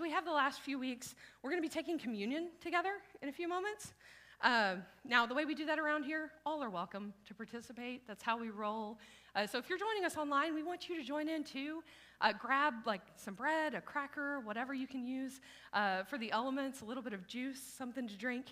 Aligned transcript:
we 0.00 0.10
have 0.10 0.24
the 0.24 0.32
last 0.32 0.60
few 0.60 0.78
weeks, 0.78 1.14
we're 1.42 1.50
going 1.50 1.62
to 1.62 1.68
be 1.68 1.72
taking 1.72 1.98
communion 1.98 2.48
together 2.60 2.94
in 3.20 3.28
a 3.28 3.32
few 3.32 3.46
moments. 3.46 3.92
Uh, 4.40 4.76
now, 5.04 5.26
the 5.26 5.34
way 5.34 5.44
we 5.44 5.54
do 5.54 5.66
that 5.66 5.78
around 5.78 6.04
here, 6.04 6.30
all 6.46 6.62
are 6.62 6.70
welcome 6.70 7.12
to 7.26 7.34
participate. 7.34 8.06
That's 8.08 8.22
how 8.22 8.38
we 8.38 8.48
roll. 8.48 8.98
Uh, 9.36 9.46
so 9.46 9.58
if 9.58 9.68
you're 9.68 9.78
joining 9.78 10.06
us 10.06 10.16
online, 10.16 10.54
we 10.54 10.62
want 10.62 10.88
you 10.88 10.96
to 10.96 11.02
join 11.02 11.28
in 11.28 11.44
too. 11.44 11.82
Uh, 12.22 12.32
grab 12.32 12.74
like 12.86 13.02
some 13.16 13.34
bread, 13.34 13.74
a 13.74 13.80
cracker, 13.80 14.40
whatever 14.40 14.72
you 14.72 14.86
can 14.86 15.06
use 15.06 15.40
uh, 15.74 16.02
for 16.04 16.16
the 16.16 16.32
elements, 16.32 16.80
a 16.80 16.84
little 16.84 17.02
bit 17.02 17.12
of 17.12 17.26
juice, 17.26 17.60
something 17.60 18.08
to 18.08 18.16
drink. 18.16 18.46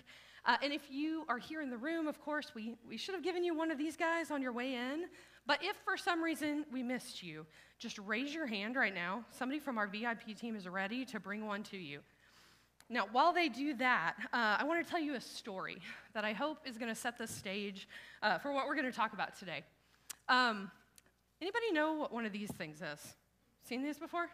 Uh, 0.45 0.57
and 0.63 0.71
if 0.71 0.83
you 0.91 1.25
are 1.27 1.39
here 1.39 1.61
in 1.61 1.69
the 1.69 1.77
room, 1.77 2.07
of 2.07 2.21
course, 2.21 2.53
we, 2.53 2.75
we 2.87 2.95
should 2.95 3.15
have 3.15 3.23
given 3.23 3.43
you 3.43 3.55
one 3.55 3.71
of 3.71 3.77
these 3.77 3.97
guys 3.97 4.29
on 4.29 4.41
your 4.41 4.53
way 4.53 4.75
in. 4.75 5.05
But 5.49 5.63
if 5.63 5.75
for 5.77 5.97
some 5.97 6.21
reason 6.21 6.63
we 6.71 6.83
missed 6.83 7.23
you, 7.23 7.43
just 7.79 7.97
raise 7.97 8.35
your 8.35 8.45
hand 8.45 8.75
right 8.75 8.93
now. 8.93 9.25
Somebody 9.31 9.59
from 9.59 9.79
our 9.79 9.87
VIP 9.87 10.37
team 10.39 10.55
is 10.55 10.67
ready 10.67 11.03
to 11.05 11.19
bring 11.19 11.47
one 11.47 11.63
to 11.63 11.77
you. 11.77 12.01
Now, 12.87 13.07
while 13.11 13.33
they 13.33 13.49
do 13.49 13.73
that, 13.77 14.13
uh, 14.31 14.57
I 14.59 14.63
want 14.63 14.85
to 14.85 14.87
tell 14.87 15.01
you 15.01 15.15
a 15.15 15.21
story 15.21 15.79
that 16.13 16.23
I 16.23 16.33
hope 16.33 16.59
is 16.67 16.77
going 16.77 16.89
to 16.89 16.95
set 16.95 17.17
the 17.17 17.25
stage 17.25 17.87
uh, 18.21 18.37
for 18.37 18.53
what 18.53 18.67
we're 18.67 18.75
going 18.75 18.85
to 18.85 18.95
talk 18.95 19.13
about 19.13 19.39
today. 19.39 19.63
Um, 20.27 20.69
anybody 21.41 21.71
know 21.71 21.93
what 21.93 22.13
one 22.13 22.27
of 22.27 22.31
these 22.31 22.51
things 22.51 22.83
is? 22.83 23.15
Seen 23.63 23.81
these 23.81 23.97
before? 23.97 24.29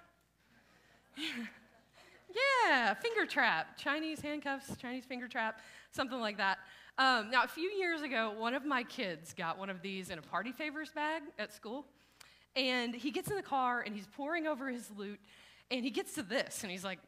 yeah, 1.15 2.93
finger 2.93 3.25
trap, 3.25 3.77
Chinese 3.77 4.20
handcuffs, 4.20 4.75
Chinese 4.75 5.05
finger 5.05 5.29
trap, 5.29 5.61
something 5.91 6.20
like 6.20 6.35
that. 6.35 6.57
Um, 6.98 7.30
now, 7.30 7.44
a 7.44 7.48
few 7.48 7.70
years 7.72 8.02
ago, 8.02 8.34
one 8.38 8.54
of 8.54 8.66
my 8.66 8.84
kids 8.84 9.34
got 9.34 9.58
one 9.58 9.70
of 9.70 9.81
these 9.81 10.09
in 10.09 10.17
a 10.17 10.22
party 10.22 10.54
favors 10.54 10.91
bag 10.91 11.23
at 11.38 11.54
school. 11.54 11.85
And 12.55 12.95
he 12.95 13.12
gets 13.12 13.30
in 13.30 13.35
the 13.35 13.44
car 13.44 13.81
and 13.81 13.94
he's 13.94 14.08
poring 14.08 14.48
over 14.48 14.70
his 14.70 14.90
loot 14.95 15.20
and 15.70 15.84
he 15.84 15.90
gets 15.90 16.13
to 16.13 16.23
this 16.23 16.63
and 16.63 16.71
he's 16.71 16.85
like, 16.85 16.99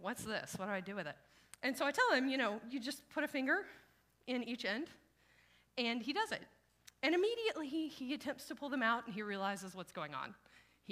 What's 0.00 0.22
this? 0.22 0.54
What 0.56 0.66
do 0.66 0.72
I 0.72 0.80
do 0.80 0.94
with 0.94 1.08
it? 1.08 1.16
And 1.64 1.76
so 1.76 1.84
I 1.84 1.90
tell 1.90 2.12
him, 2.12 2.28
You 2.28 2.36
know, 2.36 2.60
you 2.70 2.78
just 2.78 3.02
put 3.10 3.24
a 3.24 3.28
finger 3.28 3.64
in 4.28 4.44
each 4.44 4.64
end 4.64 4.86
and 5.76 6.00
he 6.00 6.12
does 6.12 6.30
it. 6.30 6.42
And 7.02 7.12
immediately 7.12 7.66
he, 7.66 7.88
he 7.88 8.14
attempts 8.14 8.44
to 8.44 8.54
pull 8.54 8.68
them 8.68 8.82
out 8.82 9.06
and 9.06 9.14
he 9.14 9.22
realizes 9.22 9.74
what's 9.74 9.90
going 9.90 10.14
on. 10.14 10.34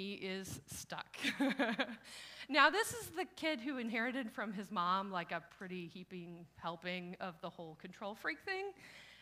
He 0.01 0.13
is 0.13 0.59
stuck. 0.65 1.15
now, 2.49 2.71
this 2.71 2.91
is 2.91 3.11
the 3.15 3.25
kid 3.35 3.61
who 3.61 3.77
inherited 3.77 4.31
from 4.31 4.51
his 4.51 4.71
mom 4.71 5.11
like 5.11 5.31
a 5.31 5.43
pretty 5.59 5.91
heaping 5.93 6.47
helping 6.55 7.15
of 7.19 7.35
the 7.41 7.51
whole 7.51 7.75
control 7.79 8.15
freak 8.15 8.39
thing 8.43 8.71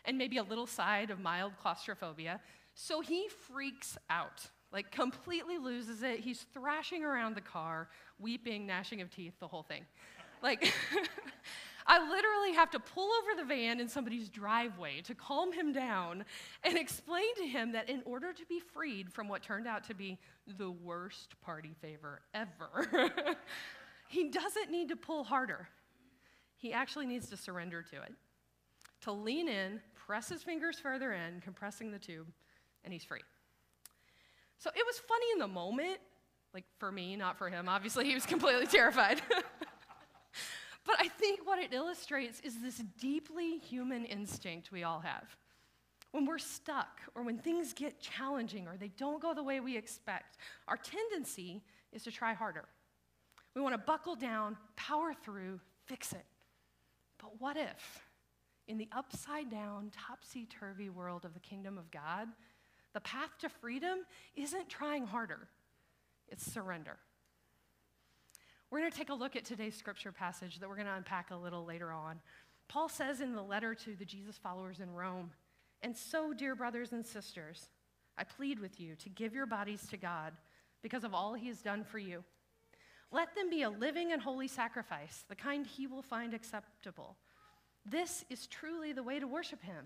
and 0.05 0.17
maybe 0.17 0.37
a 0.37 0.43
little 0.43 0.65
side 0.65 1.09
of 1.09 1.19
mild 1.19 1.51
claustrophobia. 1.61 2.39
So 2.75 3.01
he 3.01 3.27
freaks 3.27 3.97
out 4.09 4.47
like 4.71 4.89
completely 4.89 5.57
loses 5.57 6.01
it. 6.01 6.21
He's 6.21 6.45
thrashing 6.53 7.03
around 7.03 7.35
the 7.35 7.41
car, 7.41 7.89
weeping, 8.17 8.65
gnashing 8.65 9.01
of 9.01 9.09
teeth, 9.09 9.33
the 9.41 9.47
whole 9.49 9.63
thing. 9.63 9.85
Like, 10.41 10.73
I 11.89 12.07
literally 12.07 12.53
have 12.53 12.69
to 12.71 12.79
pull 12.79 13.09
over 13.21 13.41
the 13.41 13.47
van 13.47 13.79
in 13.79 13.89
somebody's 13.89 14.29
driveway 14.29 15.01
to 15.01 15.15
calm 15.15 15.51
him 15.51 15.73
down 15.73 16.23
and 16.63 16.77
explain 16.77 17.33
to 17.37 17.47
him 17.47 17.71
that 17.71 17.89
in 17.89 18.03
order 18.05 18.31
to 18.31 18.45
be 18.45 18.59
freed 18.59 19.11
from 19.11 19.27
what 19.27 19.41
turned 19.41 19.65
out 19.67 19.83
to 19.85 19.95
be 19.95 20.19
the 20.57 20.71
worst 20.71 21.39
party 21.41 21.75
favor 21.81 22.21
ever, 22.33 23.11
he 24.07 24.29
doesn't 24.29 24.71
need 24.71 24.89
to 24.89 24.95
pull 24.95 25.23
harder. 25.23 25.67
He 26.57 26.73
actually 26.73 27.05
needs 27.05 27.29
to 27.29 27.37
surrender 27.37 27.81
to 27.83 27.95
it, 27.97 28.13
to 29.01 29.11
lean 29.11 29.47
in, 29.47 29.79
press 29.93 30.29
his 30.29 30.43
fingers 30.43 30.79
further 30.79 31.13
in, 31.13 31.39
compressing 31.41 31.91
the 31.91 31.99
tube, 31.99 32.27
and 32.83 32.91
he's 32.91 33.03
free. 33.03 33.21
So 34.57 34.69
it 34.75 34.85
was 34.85 34.99
funny 34.99 35.25
in 35.33 35.39
the 35.39 35.47
moment, 35.47 35.99
like 36.53 36.65
for 36.79 36.91
me, 36.91 37.15
not 37.15 37.37
for 37.37 37.49
him. 37.49 37.69
Obviously, 37.69 38.05
he 38.05 38.13
was 38.13 38.25
completely 38.25 38.65
terrified. 38.67 39.21
but 40.85 40.95
I 40.99 41.07
think 41.07 41.47
what 41.47 41.59
it 41.59 41.73
illustrates 41.73 42.41
is 42.41 42.61
this 42.61 42.81
deeply 42.99 43.57
human 43.57 44.03
instinct 44.03 44.71
we 44.71 44.83
all 44.83 44.99
have. 44.99 45.35
When 46.11 46.25
we're 46.25 46.39
stuck, 46.39 47.01
or 47.13 47.23
when 47.23 47.37
things 47.37 47.73
get 47.73 47.99
challenging, 47.99 48.67
or 48.67 48.77
they 48.77 48.91
don't 48.97 49.21
go 49.21 49.33
the 49.33 49.43
way 49.43 49.59
we 49.59 49.77
expect, 49.77 50.37
our 50.67 50.77
tendency 50.77 51.61
is 51.91 52.03
to 52.03 52.11
try 52.11 52.33
harder. 52.33 52.65
We 53.55 53.61
want 53.61 53.73
to 53.73 53.79
buckle 53.79 54.15
down, 54.15 54.57
power 54.75 55.13
through, 55.13 55.59
fix 55.85 56.13
it. 56.13 56.25
But 57.19 57.39
what 57.39 57.57
if, 57.57 58.07
in 58.67 58.77
the 58.77 58.87
upside 58.91 59.51
down, 59.51 59.91
topsy 60.07 60.47
turvy 60.47 60.89
world 60.89 61.25
of 61.25 61.33
the 61.33 61.39
kingdom 61.39 61.77
of 61.77 61.91
God, 61.91 62.27
the 62.93 63.01
path 63.01 63.37
to 63.41 63.49
freedom 63.49 63.99
isn't 64.35 64.69
trying 64.69 65.05
harder, 65.05 65.47
it's 66.27 66.51
surrender. 66.51 66.97
We're 68.71 68.79
going 68.79 68.91
to 68.91 68.97
take 68.97 69.09
a 69.09 69.15
look 69.15 69.35
at 69.35 69.45
today's 69.45 69.75
scripture 69.75 70.11
passage 70.11 70.59
that 70.59 70.69
we're 70.69 70.75
going 70.75 70.87
to 70.87 70.93
unpack 70.93 71.31
a 71.31 71.35
little 71.35 71.65
later 71.65 71.91
on. 71.91 72.19
Paul 72.67 72.87
says 72.87 73.19
in 73.19 73.33
the 73.33 73.41
letter 73.41 73.73
to 73.73 73.95
the 73.95 74.05
Jesus 74.05 74.37
followers 74.37 74.79
in 74.79 74.91
Rome, 74.91 75.31
And 75.81 75.95
so, 75.95 76.33
dear 76.33 76.55
brothers 76.55 76.91
and 76.91 77.05
sisters, 77.05 77.69
I 78.17 78.23
plead 78.23 78.59
with 78.59 78.79
you 78.79 78.95
to 78.95 79.09
give 79.09 79.33
your 79.33 79.45
bodies 79.45 79.87
to 79.87 79.97
God 79.97 80.33
because 80.81 81.03
of 81.03 81.13
all 81.13 81.33
he 81.33 81.47
has 81.47 81.61
done 81.61 81.83
for 81.83 81.99
you. 81.99 82.23
Let 83.11 83.33
them 83.33 83.49
be 83.49 83.63
a 83.63 83.69
living 83.69 84.11
and 84.11 84.21
holy 84.21 84.47
sacrifice, 84.47 85.23
the 85.29 85.35
kind 85.35 85.65
he 85.65 85.87
will 85.87 86.01
find 86.01 86.33
acceptable. 86.33 87.15
This 87.85 88.23
is 88.29 88.45
truly 88.47 88.93
the 88.93 89.03
way 89.03 89.19
to 89.19 89.27
worship 89.27 89.63
him. 89.63 89.85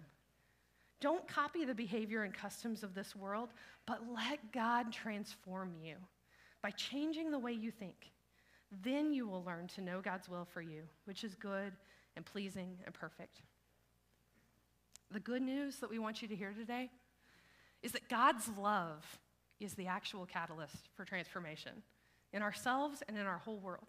Don't 0.99 1.27
copy 1.27 1.65
the 1.65 1.75
behavior 1.75 2.23
and 2.23 2.33
customs 2.33 2.83
of 2.83 2.95
this 2.95 3.15
world, 3.15 3.49
but 3.85 4.01
let 4.13 4.51
God 4.51 4.91
transform 4.91 5.73
you 5.81 5.95
by 6.61 6.71
changing 6.71 7.29
the 7.29 7.39
way 7.39 7.51
you 7.51 7.71
think. 7.71 8.11
Then 8.81 9.13
you 9.13 9.27
will 9.27 9.43
learn 9.43 9.67
to 9.75 9.81
know 9.81 10.01
God's 10.01 10.27
will 10.27 10.45
for 10.45 10.61
you, 10.61 10.83
which 11.05 11.23
is 11.23 11.35
good 11.35 11.73
and 12.15 12.25
pleasing 12.25 12.77
and 12.85 12.93
perfect. 12.93 13.41
The 15.13 15.19
good 15.19 15.43
news 15.43 15.75
that 15.77 15.91
we 15.91 15.99
want 15.99 16.23
you 16.23 16.27
to 16.27 16.35
hear 16.35 16.53
today 16.53 16.89
is 17.83 17.91
that 17.91 18.09
God's 18.09 18.49
love 18.57 19.05
is 19.59 19.75
the 19.75 19.85
actual 19.85 20.25
catalyst 20.25 20.89
for 20.95 21.05
transformation 21.05 21.83
in 22.33 22.41
ourselves 22.41 23.03
and 23.07 23.15
in 23.15 23.27
our 23.27 23.37
whole 23.37 23.59
world. 23.59 23.85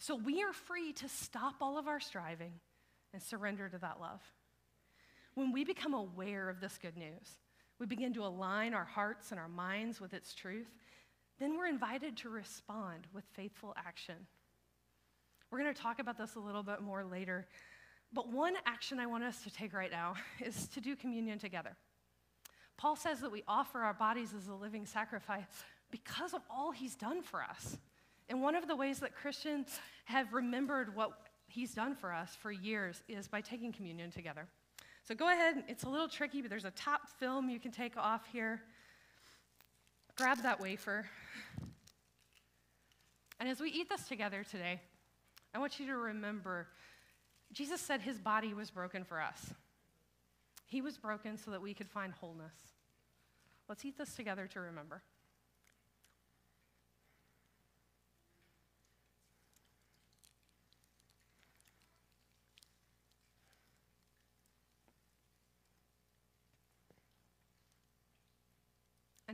So 0.00 0.16
we 0.16 0.42
are 0.42 0.52
free 0.52 0.92
to 0.94 1.08
stop 1.08 1.54
all 1.60 1.78
of 1.78 1.86
our 1.86 2.00
striving 2.00 2.50
and 3.12 3.22
surrender 3.22 3.68
to 3.68 3.78
that 3.78 4.00
love. 4.00 4.20
When 5.34 5.52
we 5.52 5.64
become 5.64 5.94
aware 5.94 6.50
of 6.50 6.60
this 6.60 6.78
good 6.82 6.96
news, 6.96 7.36
we 7.78 7.86
begin 7.86 8.12
to 8.14 8.24
align 8.24 8.74
our 8.74 8.84
hearts 8.84 9.30
and 9.30 9.38
our 9.38 9.48
minds 9.48 10.00
with 10.00 10.14
its 10.14 10.34
truth, 10.34 10.74
then 11.38 11.56
we're 11.56 11.68
invited 11.68 12.16
to 12.18 12.28
respond 12.28 13.06
with 13.14 13.22
faithful 13.34 13.72
action. 13.76 14.26
We're 15.52 15.60
going 15.60 15.72
to 15.72 15.80
talk 15.80 16.00
about 16.00 16.18
this 16.18 16.34
a 16.34 16.40
little 16.40 16.64
bit 16.64 16.80
more 16.80 17.04
later, 17.04 17.46
but 18.14 18.32
one 18.32 18.54
action 18.64 19.00
I 19.00 19.06
want 19.06 19.24
us 19.24 19.42
to 19.42 19.50
take 19.50 19.74
right 19.74 19.90
now 19.90 20.14
is 20.44 20.68
to 20.68 20.80
do 20.80 20.94
communion 20.94 21.38
together. 21.38 21.76
Paul 22.76 22.96
says 22.96 23.20
that 23.20 23.30
we 23.30 23.42
offer 23.46 23.80
our 23.80 23.94
bodies 23.94 24.32
as 24.36 24.48
a 24.48 24.54
living 24.54 24.86
sacrifice 24.86 25.44
because 25.90 26.32
of 26.34 26.42
all 26.50 26.70
he's 26.70 26.94
done 26.94 27.22
for 27.22 27.42
us. 27.42 27.76
And 28.28 28.40
one 28.40 28.54
of 28.54 28.66
the 28.66 28.74
ways 28.74 29.00
that 29.00 29.14
Christians 29.14 29.78
have 30.06 30.32
remembered 30.32 30.94
what 30.96 31.12
he's 31.46 31.74
done 31.74 31.94
for 31.94 32.12
us 32.12 32.36
for 32.40 32.50
years 32.50 33.02
is 33.08 33.28
by 33.28 33.40
taking 33.40 33.72
communion 33.72 34.10
together. 34.10 34.46
So 35.04 35.14
go 35.14 35.28
ahead, 35.28 35.64
it's 35.68 35.84
a 35.84 35.88
little 35.88 36.08
tricky, 36.08 36.40
but 36.40 36.50
there's 36.50 36.64
a 36.64 36.70
top 36.70 37.08
film 37.18 37.50
you 37.50 37.60
can 37.60 37.70
take 37.70 37.96
off 37.96 38.26
here. 38.32 38.62
Grab 40.16 40.42
that 40.42 40.60
wafer. 40.60 41.06
And 43.38 43.48
as 43.48 43.60
we 43.60 43.70
eat 43.70 43.88
this 43.88 44.08
together 44.08 44.42
today, 44.42 44.80
I 45.54 45.58
want 45.58 45.78
you 45.78 45.86
to 45.86 45.96
remember 45.96 46.68
Jesus 47.52 47.80
said 47.80 48.00
his 48.00 48.18
body 48.18 48.52
was 48.52 48.70
broken 48.70 49.04
for 49.04 49.20
us. 49.20 49.54
He 50.66 50.80
was 50.80 50.98
broken 50.98 51.36
so 51.36 51.50
that 51.52 51.62
we 51.62 51.74
could 51.74 51.88
find 51.88 52.12
wholeness. 52.12 52.54
Let's 53.68 53.84
eat 53.84 53.96
this 53.96 54.14
together 54.14 54.46
to 54.48 54.60
remember. 54.60 55.02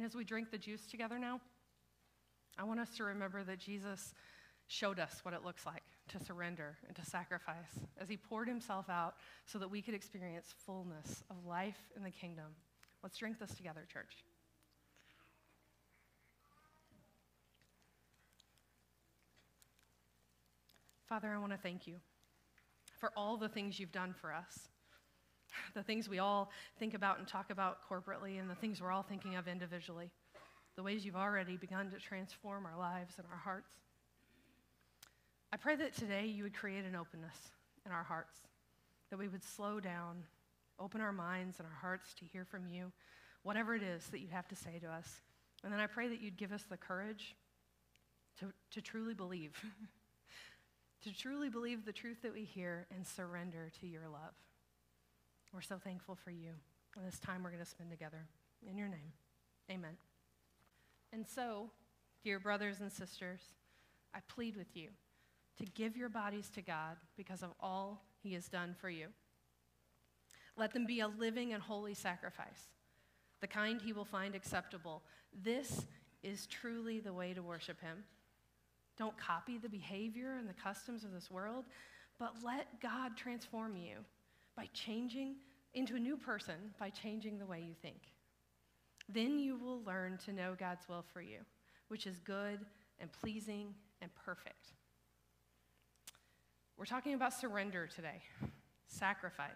And 0.00 0.06
as 0.06 0.14
we 0.14 0.24
drink 0.24 0.50
the 0.50 0.56
juice 0.56 0.86
together 0.86 1.18
now, 1.18 1.40
I 2.56 2.64
want 2.64 2.80
us 2.80 2.96
to 2.96 3.04
remember 3.04 3.44
that 3.44 3.58
Jesus 3.58 4.14
showed 4.66 4.98
us 4.98 5.20
what 5.24 5.34
it 5.34 5.44
looks 5.44 5.66
like 5.66 5.82
to 6.10 6.24
surrender 6.24 6.76
and 6.86 6.96
to 6.96 7.04
sacrifice 7.04 7.78
as 8.00 8.08
he 8.08 8.16
poured 8.16 8.48
himself 8.48 8.88
out 8.88 9.14
so 9.46 9.58
that 9.58 9.70
we 9.70 9.82
could 9.82 9.94
experience 9.94 10.54
fullness 10.66 11.22
of 11.30 11.44
life 11.46 11.78
in 11.96 12.02
the 12.02 12.10
kingdom. 12.10 12.46
Let's 13.02 13.16
drink 13.16 13.38
this 13.38 13.54
together, 13.54 13.86
church. 13.92 14.24
Father, 21.08 21.28
I 21.28 21.38
want 21.38 21.52
to 21.52 21.58
thank 21.58 21.86
you 21.86 21.96
for 22.98 23.10
all 23.16 23.36
the 23.36 23.48
things 23.48 23.80
you've 23.80 23.90
done 23.90 24.14
for 24.20 24.32
us 24.32 24.68
the 25.74 25.82
things 25.82 26.08
we 26.08 26.18
all 26.18 26.50
think 26.78 26.94
about 26.94 27.18
and 27.18 27.26
talk 27.26 27.50
about 27.50 27.78
corporately, 27.88 28.40
and 28.40 28.48
the 28.48 28.54
things 28.54 28.80
we're 28.80 28.92
all 28.92 29.02
thinking 29.02 29.36
of 29.36 29.48
individually, 29.48 30.10
the 30.76 30.82
ways 30.82 31.04
you've 31.04 31.16
already 31.16 31.56
begun 31.56 31.90
to 31.90 31.98
transform 31.98 32.66
our 32.66 32.78
lives 32.78 33.14
and 33.18 33.26
our 33.30 33.38
hearts. 33.38 33.72
I 35.52 35.56
pray 35.56 35.76
that 35.76 35.94
today 35.94 36.26
you 36.26 36.44
would 36.44 36.54
create 36.54 36.84
an 36.84 36.94
openness 36.94 37.36
in 37.84 37.92
our 37.92 38.04
hearts, 38.04 38.38
that 39.10 39.18
we 39.18 39.28
would 39.28 39.42
slow 39.42 39.80
down, 39.80 40.22
open 40.78 41.00
our 41.00 41.12
minds 41.12 41.58
and 41.58 41.66
our 41.66 41.78
hearts 41.80 42.14
to 42.14 42.24
hear 42.24 42.44
from 42.44 42.68
you, 42.68 42.92
whatever 43.42 43.74
it 43.74 43.82
is 43.82 44.06
that 44.08 44.20
you 44.20 44.28
have 44.28 44.46
to 44.48 44.56
say 44.56 44.78
to 44.80 44.86
us. 44.86 45.20
And 45.64 45.72
then 45.72 45.80
I 45.80 45.86
pray 45.86 46.08
that 46.08 46.20
you'd 46.20 46.36
give 46.36 46.52
us 46.52 46.64
the 46.68 46.76
courage 46.76 47.34
to, 48.38 48.46
to 48.70 48.80
truly 48.80 49.12
believe, 49.12 49.52
to 51.02 51.12
truly 51.12 51.48
believe 51.48 51.84
the 51.84 51.92
truth 51.92 52.22
that 52.22 52.32
we 52.32 52.44
hear 52.44 52.86
and 52.94 53.06
surrender 53.06 53.70
to 53.80 53.86
your 53.86 54.08
love. 54.08 54.34
We're 55.52 55.62
so 55.62 55.78
thankful 55.82 56.14
for 56.14 56.30
you 56.30 56.52
and 56.96 57.06
this 57.06 57.18
time 57.18 57.42
we're 57.42 57.50
going 57.50 57.62
to 57.62 57.68
spend 57.68 57.90
together. 57.90 58.26
In 58.68 58.76
your 58.76 58.88
name, 58.88 59.12
amen. 59.70 59.96
And 61.12 61.26
so, 61.26 61.70
dear 62.22 62.38
brothers 62.38 62.80
and 62.80 62.90
sisters, 62.90 63.40
I 64.14 64.18
plead 64.28 64.56
with 64.56 64.76
you 64.76 64.90
to 65.60 65.66
give 65.74 65.96
your 65.96 66.08
bodies 66.08 66.50
to 66.54 66.62
God 66.62 66.96
because 67.16 67.42
of 67.42 67.50
all 67.60 68.02
he 68.22 68.32
has 68.32 68.48
done 68.48 68.74
for 68.80 68.88
you. 68.88 69.08
Let 70.56 70.72
them 70.72 70.86
be 70.86 71.00
a 71.00 71.08
living 71.08 71.52
and 71.52 71.62
holy 71.62 71.94
sacrifice, 71.94 72.68
the 73.40 73.46
kind 73.46 73.80
he 73.80 73.92
will 73.92 74.04
find 74.04 74.34
acceptable. 74.34 75.02
This 75.44 75.84
is 76.22 76.46
truly 76.46 76.98
the 77.00 77.12
way 77.12 77.34
to 77.34 77.42
worship 77.42 77.80
him. 77.80 78.04
Don't 78.96 79.16
copy 79.18 79.58
the 79.58 79.68
behavior 79.68 80.36
and 80.38 80.48
the 80.48 80.54
customs 80.54 81.04
of 81.04 81.12
this 81.12 81.30
world, 81.30 81.66
but 82.18 82.34
let 82.42 82.80
God 82.80 83.16
transform 83.16 83.76
you 83.76 83.96
by 84.56 84.68
changing 84.72 85.36
into 85.74 85.94
a 85.94 86.00
new 86.00 86.16
person 86.16 86.54
by 86.78 86.90
changing 86.90 87.38
the 87.38 87.46
way 87.46 87.60
you 87.60 87.74
think. 87.80 88.00
Then 89.08 89.38
you 89.38 89.56
will 89.56 89.82
learn 89.84 90.18
to 90.24 90.32
know 90.32 90.56
God's 90.58 90.88
will 90.88 91.04
for 91.12 91.20
you, 91.20 91.38
which 91.88 92.06
is 92.06 92.18
good 92.18 92.60
and 92.98 93.10
pleasing 93.12 93.74
and 94.00 94.10
perfect. 94.14 94.72
We're 96.80 96.86
talking 96.86 97.12
about 97.12 97.34
surrender 97.34 97.86
today, 97.86 98.22
sacrifice. 98.86 99.50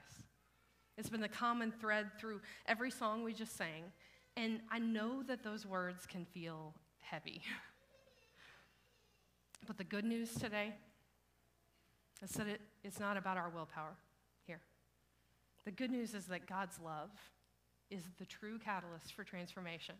It's 0.99 1.09
been 1.09 1.23
the 1.23 1.29
common 1.29 1.73
thread 1.73 2.11
through 2.21 2.43
every 2.67 2.91
song 2.91 3.25
we 3.25 3.33
just 3.33 3.57
sang, 3.57 3.85
and 4.37 4.61
I 4.71 4.79
know 4.79 5.23
that 5.23 5.43
those 5.43 5.65
words 5.65 6.05
can 6.05 6.27
feel 6.27 6.75
heavy. 7.01 7.41
But 9.67 9.79
the 9.79 9.85
good 9.85 10.05
news 10.05 10.35
today 10.35 10.75
is 12.23 12.33
that 12.33 12.47
it, 12.47 12.61
it's 12.83 13.01
not 13.01 13.17
about 13.17 13.39
our 13.39 13.49
willpower 13.49 13.97
here. 14.47 14.61
The 15.65 15.71
good 15.71 15.91
news 15.91 16.13
is 16.13 16.27
that 16.27 16.47
God's 16.47 16.79
love 16.85 17.09
is 17.91 18.03
the 18.19 18.27
true 18.27 18.59
catalyst 18.59 19.15
for 19.15 19.25
transformation 19.25 19.95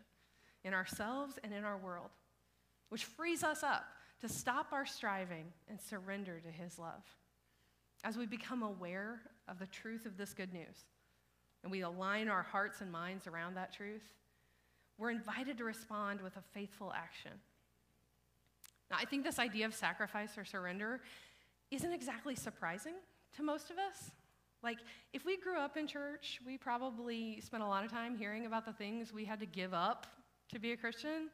in 0.63 0.75
ourselves 0.75 1.39
and 1.43 1.51
in 1.51 1.63
our 1.63 1.79
world, 1.79 2.11
which 2.89 3.05
frees 3.05 3.43
us 3.43 3.63
up 3.63 3.85
to 4.21 4.29
stop 4.29 4.67
our 4.71 4.85
striving 4.85 5.45
and 5.69 5.79
surrender 5.79 6.39
to 6.39 6.49
His 6.49 6.79
love. 6.79 7.03
As 8.03 8.17
we 8.17 8.25
become 8.25 8.63
aware 8.63 9.21
of 9.47 9.59
the 9.59 9.67
truth 9.67 10.05
of 10.05 10.17
this 10.17 10.33
good 10.33 10.53
news 10.53 10.85
and 11.63 11.71
we 11.71 11.81
align 11.81 12.27
our 12.27 12.43
hearts 12.43 12.81
and 12.81 12.91
minds 12.91 13.27
around 13.27 13.55
that 13.55 13.73
truth, 13.73 14.03
we're 14.97 15.11
invited 15.11 15.57
to 15.57 15.63
respond 15.63 16.21
with 16.21 16.37
a 16.37 16.41
faithful 16.53 16.93
action. 16.95 17.31
Now, 18.89 18.97
I 18.99 19.05
think 19.05 19.23
this 19.23 19.39
idea 19.39 19.65
of 19.65 19.73
sacrifice 19.73 20.37
or 20.37 20.45
surrender 20.45 21.01
isn't 21.71 21.91
exactly 21.91 22.35
surprising 22.35 22.93
to 23.35 23.43
most 23.43 23.71
of 23.71 23.77
us. 23.77 24.11
Like, 24.63 24.77
if 25.13 25.25
we 25.25 25.37
grew 25.37 25.59
up 25.59 25.77
in 25.77 25.87
church, 25.87 26.39
we 26.45 26.57
probably 26.57 27.41
spent 27.41 27.63
a 27.63 27.67
lot 27.67 27.83
of 27.83 27.91
time 27.91 28.15
hearing 28.17 28.45
about 28.45 28.65
the 28.65 28.73
things 28.73 29.11
we 29.11 29.25
had 29.25 29.39
to 29.39 29.45
give 29.45 29.73
up 29.73 30.07
to 30.49 30.59
be 30.59 30.71
a 30.71 30.77
Christian. 30.77 31.29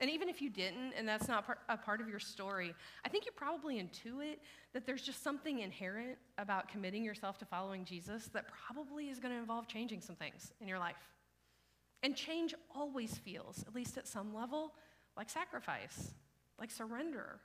And 0.00 0.10
even 0.10 0.30
if 0.30 0.40
you 0.40 0.48
didn't, 0.48 0.94
and 0.96 1.06
that's 1.06 1.28
not 1.28 1.44
a 1.68 1.76
part 1.76 2.00
of 2.00 2.08
your 2.08 2.18
story, 2.18 2.74
I 3.04 3.08
think 3.10 3.26
you 3.26 3.32
probably 3.36 3.76
intuit 3.76 4.36
that 4.72 4.86
there's 4.86 5.02
just 5.02 5.22
something 5.22 5.60
inherent 5.60 6.16
about 6.38 6.68
committing 6.68 7.04
yourself 7.04 7.36
to 7.38 7.44
following 7.44 7.84
Jesus 7.84 8.28
that 8.28 8.46
probably 8.48 9.10
is 9.10 9.18
going 9.18 9.34
to 9.34 9.38
involve 9.38 9.68
changing 9.68 10.00
some 10.00 10.16
things 10.16 10.52
in 10.62 10.68
your 10.68 10.78
life. 10.78 10.96
And 12.02 12.16
change 12.16 12.54
always 12.74 13.18
feels, 13.18 13.62
at 13.66 13.74
least 13.74 13.98
at 13.98 14.08
some 14.08 14.34
level, 14.34 14.72
like 15.18 15.28
sacrifice, 15.28 16.14
like 16.58 16.70
surrender. 16.70 17.38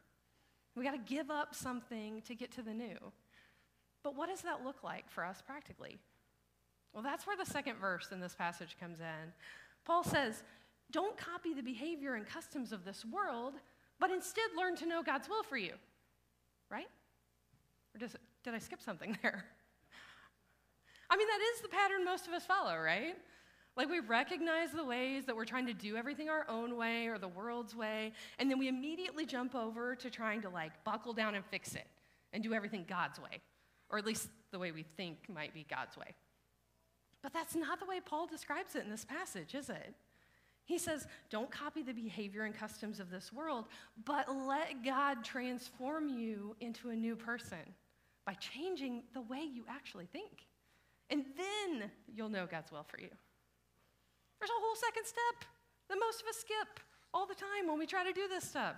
We 0.77 0.85
got 0.85 0.91
to 0.91 1.13
give 1.13 1.29
up 1.29 1.53
something 1.53 2.21
to 2.21 2.35
get 2.35 2.51
to 2.53 2.61
the 2.61 2.73
new. 2.73 2.97
But 4.01 4.15
what 4.15 4.29
does 4.29 4.41
that 4.41 4.63
look 4.63 4.81
like 4.81 5.09
for 5.09 5.25
us 5.25 5.41
practically? 5.45 5.97
Well, 6.93 7.03
that's 7.03 7.27
where 7.27 7.35
the 7.35 7.45
second 7.45 7.79
verse 7.79 8.13
in 8.13 8.21
this 8.21 8.33
passage 8.33 8.77
comes 8.79 9.01
in. 9.01 9.33
Paul 9.83 10.05
says, 10.05 10.43
don't 10.91 11.17
copy 11.17 11.53
the 11.53 11.61
behavior 11.61 12.15
and 12.15 12.25
customs 12.27 12.71
of 12.71 12.85
this 12.85 13.03
world, 13.05 13.53
but 13.99 14.11
instead 14.11 14.45
learn 14.57 14.75
to 14.77 14.85
know 14.85 15.01
God's 15.03 15.27
will 15.29 15.43
for 15.43 15.57
you. 15.57 15.73
Right? 16.69 16.87
Or 17.93 17.99
does, 17.99 18.15
did 18.43 18.53
I 18.53 18.59
skip 18.59 18.81
something 18.81 19.17
there? 19.23 19.45
I 21.09 21.17
mean, 21.17 21.27
that 21.27 21.39
is 21.53 21.61
the 21.61 21.69
pattern 21.69 22.03
most 22.03 22.27
of 22.27 22.33
us 22.33 22.45
follow, 22.45 22.77
right? 22.77 23.15
Like 23.77 23.89
we 23.89 23.99
recognize 23.99 24.71
the 24.71 24.85
ways 24.85 25.25
that 25.25 25.35
we're 25.35 25.45
trying 25.45 25.67
to 25.67 25.73
do 25.73 25.97
everything 25.97 26.29
our 26.29 26.45
own 26.49 26.77
way 26.77 27.07
or 27.07 27.17
the 27.17 27.27
world's 27.27 27.75
way, 27.75 28.13
and 28.39 28.49
then 28.49 28.57
we 28.57 28.67
immediately 28.67 29.25
jump 29.25 29.53
over 29.53 29.95
to 29.95 30.09
trying 30.09 30.41
to 30.41 30.49
like 30.49 30.71
buckle 30.83 31.13
down 31.13 31.35
and 31.35 31.45
fix 31.45 31.75
it 31.75 31.87
and 32.31 32.41
do 32.41 32.53
everything 32.53 32.85
God's 32.87 33.19
way, 33.19 33.41
or 33.89 33.97
at 33.97 34.05
least 34.05 34.29
the 34.51 34.59
way 34.59 34.71
we 34.71 34.83
think 34.83 35.17
might 35.29 35.53
be 35.53 35.65
God's 35.69 35.97
way. 35.97 36.15
But 37.21 37.33
that's 37.33 37.55
not 37.55 37.79
the 37.79 37.85
way 37.85 37.99
Paul 37.99 38.27
describes 38.27 38.75
it 38.75 38.83
in 38.83 38.89
this 38.89 39.03
passage, 39.03 39.55
is 39.55 39.69
it? 39.69 39.93
He 40.65 40.79
says, 40.79 41.07
don't 41.29 41.51
copy 41.51 41.83
the 41.83 41.93
behavior 41.93 42.43
and 42.43 42.53
customs 42.53 42.99
of 42.99 43.11
this 43.11 43.31
world, 43.31 43.65
but 44.03 44.27
let 44.47 44.83
God 44.83 45.23
transform 45.23 46.09
you 46.09 46.55
into 46.59 46.89
a 46.89 46.95
new 46.95 47.15
person 47.15 47.59
by 48.25 48.33
changing 48.33 49.03
the 49.13 49.21
way 49.21 49.41
you 49.41 49.63
actually 49.69 50.07
think. 50.11 50.47
And 51.11 51.23
then 51.37 51.91
you'll 52.13 52.29
know 52.29 52.47
God's 52.49 52.71
will 52.71 52.85
for 52.87 52.99
you. 52.99 53.09
There's 54.39 54.49
a 54.49 54.61
whole 54.61 54.75
second 54.75 55.05
step 55.05 55.47
that 55.87 55.97
most 55.99 56.21
of 56.21 56.27
us 56.27 56.37
skip 56.37 56.79
all 57.13 57.27
the 57.27 57.35
time 57.35 57.67
when 57.67 57.77
we 57.77 57.85
try 57.85 58.03
to 58.03 58.11
do 58.11 58.27
this 58.27 58.43
stuff. 58.43 58.75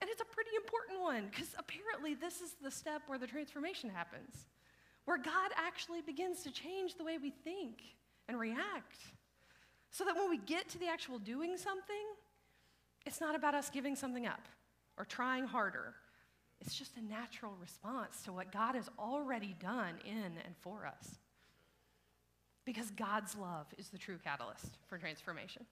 And 0.00 0.10
it's 0.10 0.20
a 0.20 0.24
pretty 0.24 0.50
important 0.56 1.00
one 1.00 1.28
because 1.30 1.54
apparently 1.56 2.14
this 2.14 2.40
is 2.40 2.56
the 2.62 2.70
step 2.70 3.02
where 3.06 3.18
the 3.18 3.28
transformation 3.28 3.88
happens, 3.88 4.46
where 5.04 5.18
God 5.18 5.52
actually 5.56 6.02
begins 6.02 6.42
to 6.42 6.50
change 6.50 6.96
the 6.96 7.04
way 7.04 7.16
we 7.16 7.30
think 7.30 7.80
and 8.28 8.38
react. 8.38 8.98
So 9.96 10.04
that 10.04 10.14
when 10.14 10.28
we 10.28 10.36
get 10.36 10.68
to 10.68 10.78
the 10.78 10.88
actual 10.88 11.18
doing 11.18 11.56
something, 11.56 12.04
it's 13.06 13.18
not 13.18 13.34
about 13.34 13.54
us 13.54 13.70
giving 13.70 13.96
something 13.96 14.26
up 14.26 14.46
or 14.98 15.06
trying 15.06 15.44
harder. 15.44 15.94
It's 16.60 16.74
just 16.74 16.98
a 16.98 17.00
natural 17.00 17.54
response 17.58 18.20
to 18.24 18.32
what 18.34 18.52
God 18.52 18.74
has 18.74 18.90
already 18.98 19.56
done 19.58 19.94
in 20.04 20.34
and 20.44 20.54
for 20.60 20.84
us. 20.84 21.14
Because 22.66 22.90
God's 22.90 23.36
love 23.36 23.68
is 23.78 23.88
the 23.88 23.96
true 23.96 24.18
catalyst 24.22 24.76
for 24.86 24.98
transformation. 24.98 25.64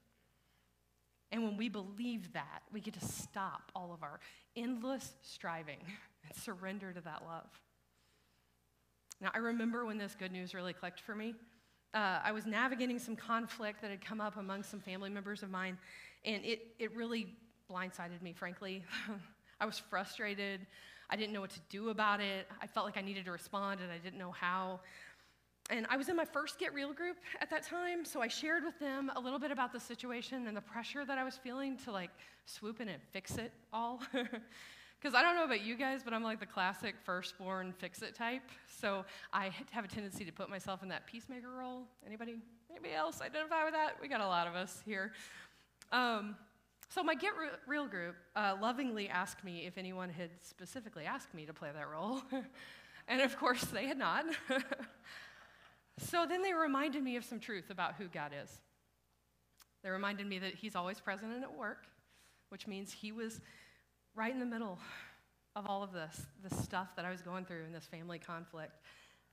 And 1.31 1.43
when 1.43 1.59
we 1.59 1.69
believe 1.69 2.33
that, 2.33 2.63
we 2.73 2.81
get 2.81 2.95
to 2.95 3.05
stop 3.05 3.73
all 3.77 3.93
of 3.93 4.03
our 4.03 4.21
endless 4.57 5.13
striving 5.21 5.81
and 6.27 6.35
surrender 6.43 6.95
to 6.95 7.01
that 7.03 7.25
love. 7.27 7.61
Now, 9.21 9.33
I 9.35 9.39
remember 9.39 9.85
when 9.85 9.99
this 9.99 10.17
good 10.19 10.33
news 10.33 10.55
really 10.55 10.73
clicked 10.73 11.01
for 11.01 11.15
me 11.15 11.35
uh, 11.95 12.19
I 12.25 12.33
was 12.33 12.45
navigating 12.45 12.99
some 12.99 13.15
conflict 13.15 13.81
that 13.83 13.91
had 13.91 14.05
come 14.05 14.21
up 14.21 14.37
among 14.37 14.65
some 14.65 14.81
family 14.81 15.11
members 15.11 15.43
of 15.43 15.51
mine, 15.51 15.79
and 16.25 16.45
it, 16.45 16.75
it 16.79 16.95
really 16.95 17.29
blindsided 17.71 18.21
me, 18.21 18.33
frankly. 18.33 18.85
I 19.61 19.67
was 19.67 19.79
frustrated. 19.79 20.67
I 21.09 21.17
didn't 21.17 21.33
know 21.33 21.41
what 21.41 21.51
to 21.51 21.61
do 21.71 21.91
about 21.91 22.21
it. 22.21 22.49
I 22.61 22.67
felt 22.67 22.85
like 22.85 22.97
I 22.97 23.01
needed 23.01 23.25
to 23.27 23.31
respond, 23.31 23.81
and 23.81 23.93
I 23.93 23.99
didn't 23.99 24.19
know 24.19 24.33
how. 24.33 24.81
And 25.71 25.87
I 25.89 25.97
was 25.97 26.09
in 26.09 26.17
my 26.17 26.25
first 26.25 26.59
Get 26.59 26.75
Real 26.75 26.93
group 26.93 27.17
at 27.41 27.49
that 27.51 27.65
time, 27.65 28.05
so 28.05 28.21
I 28.21 28.29
shared 28.29 28.65
with 28.65 28.79
them 28.81 29.11
a 29.15 29.21
little 29.21 29.39
bit 29.39 29.51
about 29.51 29.73
the 29.73 29.81
situation 29.81 30.47
and 30.49 30.57
the 30.57 30.61
pressure 30.61 31.05
that 31.05 31.17
I 31.17 31.25
was 31.25 31.37
feeling 31.37 31.79
to 31.85 31.93
like 31.93 32.11
swoop 32.45 32.81
in 32.81 32.89
and 32.89 33.01
fix 33.13 33.37
it 33.37 33.53
all. 33.73 34.03
Because 35.05 35.15
I 35.15 35.21
don't 35.21 35.37
know 35.37 35.45
about 35.45 35.63
you 35.63 35.77
guys, 35.77 36.01
but 36.03 36.15
I'm 36.15 36.23
like 36.23 36.41
the 36.41 36.47
classic 36.47 36.95
firstborn 37.05 37.75
fix 37.77 38.01
it 38.01 38.15
type. 38.15 38.41
So 38.81 39.05
I 39.35 39.51
have 39.71 39.85
a 39.85 39.89
tendency 39.89 40.25
to 40.25 40.33
put 40.33 40.49
myself 40.49 40.83
in 40.83 40.89
that 40.89 41.07
peacemaker 41.07 41.51
role. 41.51 41.83
Anybody? 42.07 42.37
Anybody 42.71 42.95
else 42.95 43.21
identify 43.21 43.65
with 43.67 43.75
that? 43.75 43.97
We 44.01 44.09
got 44.09 44.23
a 44.23 44.27
lot 44.27 44.47
of 44.47 44.55
us 44.55 44.83
here. 44.87 45.13
Um, 45.93 46.37
so 46.89 47.03
my 47.03 47.15
Get 47.15 47.33
Real 47.67 47.87
group 47.87 48.17
uh, 48.35 48.57
lovingly 48.63 49.11
asked 49.11 49.45
me 49.45 49.67
if 49.67 49.77
anyone 49.77 50.09
had 50.09 50.31
specifically 50.41 51.05
asked 51.05 51.35
me 51.35 51.45
to 51.45 51.53
play 51.53 51.69
that 51.71 51.91
role. 51.91 52.23
and 53.07 53.21
of 53.21 53.37
course, 53.39 53.63
they 53.65 53.85
had 53.85 53.99
not. 53.99 54.25
so 55.99 56.25
then 56.27 56.41
they 56.41 56.55
reminded 56.55 57.03
me 57.03 57.17
of 57.17 57.27
some 57.27 57.41
truth 57.41 57.69
about 57.69 57.97
who 57.97 58.07
God 58.07 58.33
is. 58.43 58.59
They 59.83 59.91
reminded 59.91 60.27
me 60.27 60.39
that 60.39 60.55
He's 60.55 60.75
always 60.75 60.99
present 60.99 61.31
and 61.31 61.45
at 61.45 61.55
work, 61.55 61.89
which 62.49 62.67
means 62.67 62.91
He 62.91 63.13
was 63.13 63.43
right 64.15 64.33
in 64.33 64.39
the 64.39 64.47
middle 64.47 64.79
of 65.57 65.67
all 65.67 65.83
of 65.83 65.93
this, 65.93 66.23
the 66.49 66.55
stuff 66.63 66.95
that 66.97 67.05
I 67.05 67.11
was 67.11 67.23
going 67.23 67.45
through 67.45 67.65
in 67.65 67.73
this 67.73 67.85
family 67.85 68.19
conflict, 68.19 68.81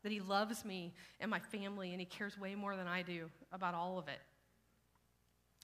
that 0.03 0.11
He 0.11 0.19
loves 0.19 0.65
me 0.65 0.93
and 1.19 1.29
my 1.29 1.39
family, 1.39 1.91
and 1.91 1.99
He 1.99 2.05
cares 2.05 2.37
way 2.37 2.55
more 2.55 2.75
than 2.75 2.87
I 2.87 3.01
do 3.01 3.29
about 3.51 3.73
all 3.73 3.97
of 3.97 4.07
it. 4.07 4.19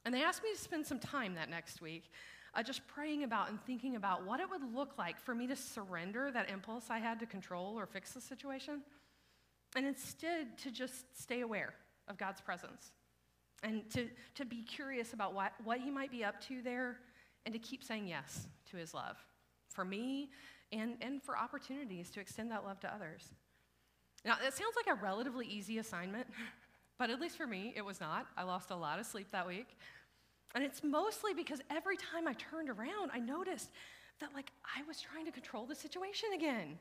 And 0.06 0.14
they 0.14 0.24
asked 0.24 0.44
me 0.44 0.54
to 0.54 0.60
spend 0.60 0.86
some 0.86 1.00
time 1.00 1.36
that 1.36 1.50
next 1.50 1.82
week 1.82 2.12
uh, 2.56 2.64
just 2.64 2.88
praying 2.88 3.24
about 3.24 3.50
and 3.50 3.62
thinking 3.66 3.96
about 3.96 4.26
what 4.26 4.40
it 4.40 4.50
would 4.50 4.74
look 4.74 4.98
like 4.98 5.20
for 5.20 5.36
me 5.36 5.48
to 5.48 5.56
surrender 5.56 6.32
that 6.32 6.50
impulse 6.50 6.86
I 6.90 7.00
had 7.00 7.20
to 7.20 7.26
control 7.26 7.78
or 7.78 7.86
fix 7.86 8.14
the 8.14 8.22
situation, 8.22 8.82
and 9.76 9.86
instead 9.86 10.58
to 10.60 10.72
just 10.72 11.06
stay 11.20 11.42
aware 11.42 11.74
of 12.08 12.18
God's 12.18 12.42
presence 12.42 12.92
and 13.64 13.90
to, 13.92 14.08
to 14.36 14.46
be 14.46 14.64
curious 14.64 15.14
about 15.14 15.34
what, 15.34 15.54
what 15.64 15.80
He 15.80 15.90
might 15.90 16.12
be 16.12 16.24
up 16.24 16.40
to 16.48 16.62
there 16.62 16.98
and 17.48 17.54
to 17.54 17.60
keep 17.60 17.82
saying 17.82 18.06
yes 18.06 18.46
to 18.70 18.76
His 18.76 18.94
love 18.94 19.16
for 19.70 19.86
me 19.86 20.30
and, 20.74 20.98
and 21.00 21.24
for 21.24 21.38
opportunities 21.38 22.10
to 22.10 22.20
extend 22.20 22.52
that 22.52 22.66
love 22.66 22.82
to 22.82 22.94
others. 22.94 23.30
Now, 24.26 24.34
it 24.46 24.54
sounds 24.54 24.76
like 24.76 24.94
a 24.94 25.02
relatively 25.02 25.48
easy 25.48 25.78
assignment, 25.78 26.28
but 27.00 27.10
at 27.10 27.22
least 27.22 27.38
for 27.38 27.48
me, 27.48 27.74
it 27.78 27.86
was 27.86 28.02
not. 28.02 28.28
I 28.36 28.44
lost 28.44 28.70
a 28.70 28.76
lot 28.76 29.00
of 29.00 29.06
sleep 29.06 29.28
that 29.32 29.48
week. 29.48 29.78
And 30.56 30.64
it's 30.64 30.84
mostly 30.84 31.34
because 31.34 31.62
every 31.72 31.96
time 31.96 32.28
I 32.28 32.34
turned 32.34 32.70
around, 32.70 33.12
I 33.14 33.20
noticed 33.20 33.70
that, 34.20 34.34
like, 34.34 34.52
I 34.66 34.86
was 34.86 35.00
trying 35.00 35.26
to 35.26 35.32
control 35.32 35.66
the 35.66 35.76
situation 35.76 36.30
again. 36.36 36.78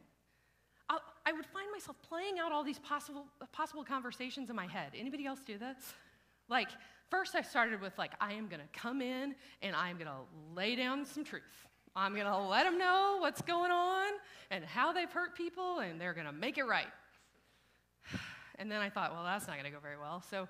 i 0.90 0.98
I 1.24 1.32
would 1.32 1.46
find 1.46 1.70
myself 1.70 1.96
playing 2.08 2.40
out 2.40 2.50
all 2.50 2.64
these 2.64 2.80
possible, 2.80 3.26
possible 3.52 3.84
conversations 3.84 4.50
in 4.50 4.56
my 4.56 4.66
head. 4.66 4.94
Anybody 4.98 5.26
else 5.26 5.40
do 5.46 5.58
this? 5.58 5.94
Like, 6.48 6.70
first 7.10 7.34
I 7.34 7.42
started 7.42 7.80
with, 7.80 7.96
like, 7.98 8.12
I 8.20 8.32
am 8.32 8.48
going 8.48 8.60
to 8.60 8.78
come 8.78 9.00
in 9.00 9.34
and 9.62 9.76
I'm 9.76 9.96
going 9.96 10.08
to 10.08 10.54
lay 10.54 10.76
down 10.76 11.04
some 11.04 11.24
truth. 11.24 11.42
I'm 11.94 12.12
going 12.12 12.26
to 12.26 12.36
let 12.36 12.64
them 12.64 12.76
know 12.78 13.16
what's 13.20 13.40
going 13.40 13.70
on 13.70 14.12
and 14.50 14.64
how 14.64 14.92
they've 14.92 15.10
hurt 15.10 15.34
people, 15.34 15.78
and 15.78 15.98
they're 15.98 16.12
going 16.12 16.26
to 16.26 16.32
make 16.32 16.58
it 16.58 16.64
right. 16.64 16.86
And 18.58 18.72
then 18.72 18.80
I 18.80 18.88
thought, 18.88 19.12
well, 19.12 19.22
that's 19.22 19.46
not 19.46 19.58
going 19.58 19.66
to 19.66 19.70
go 19.70 19.80
very 19.80 19.98
well. 19.98 20.22
So, 20.30 20.48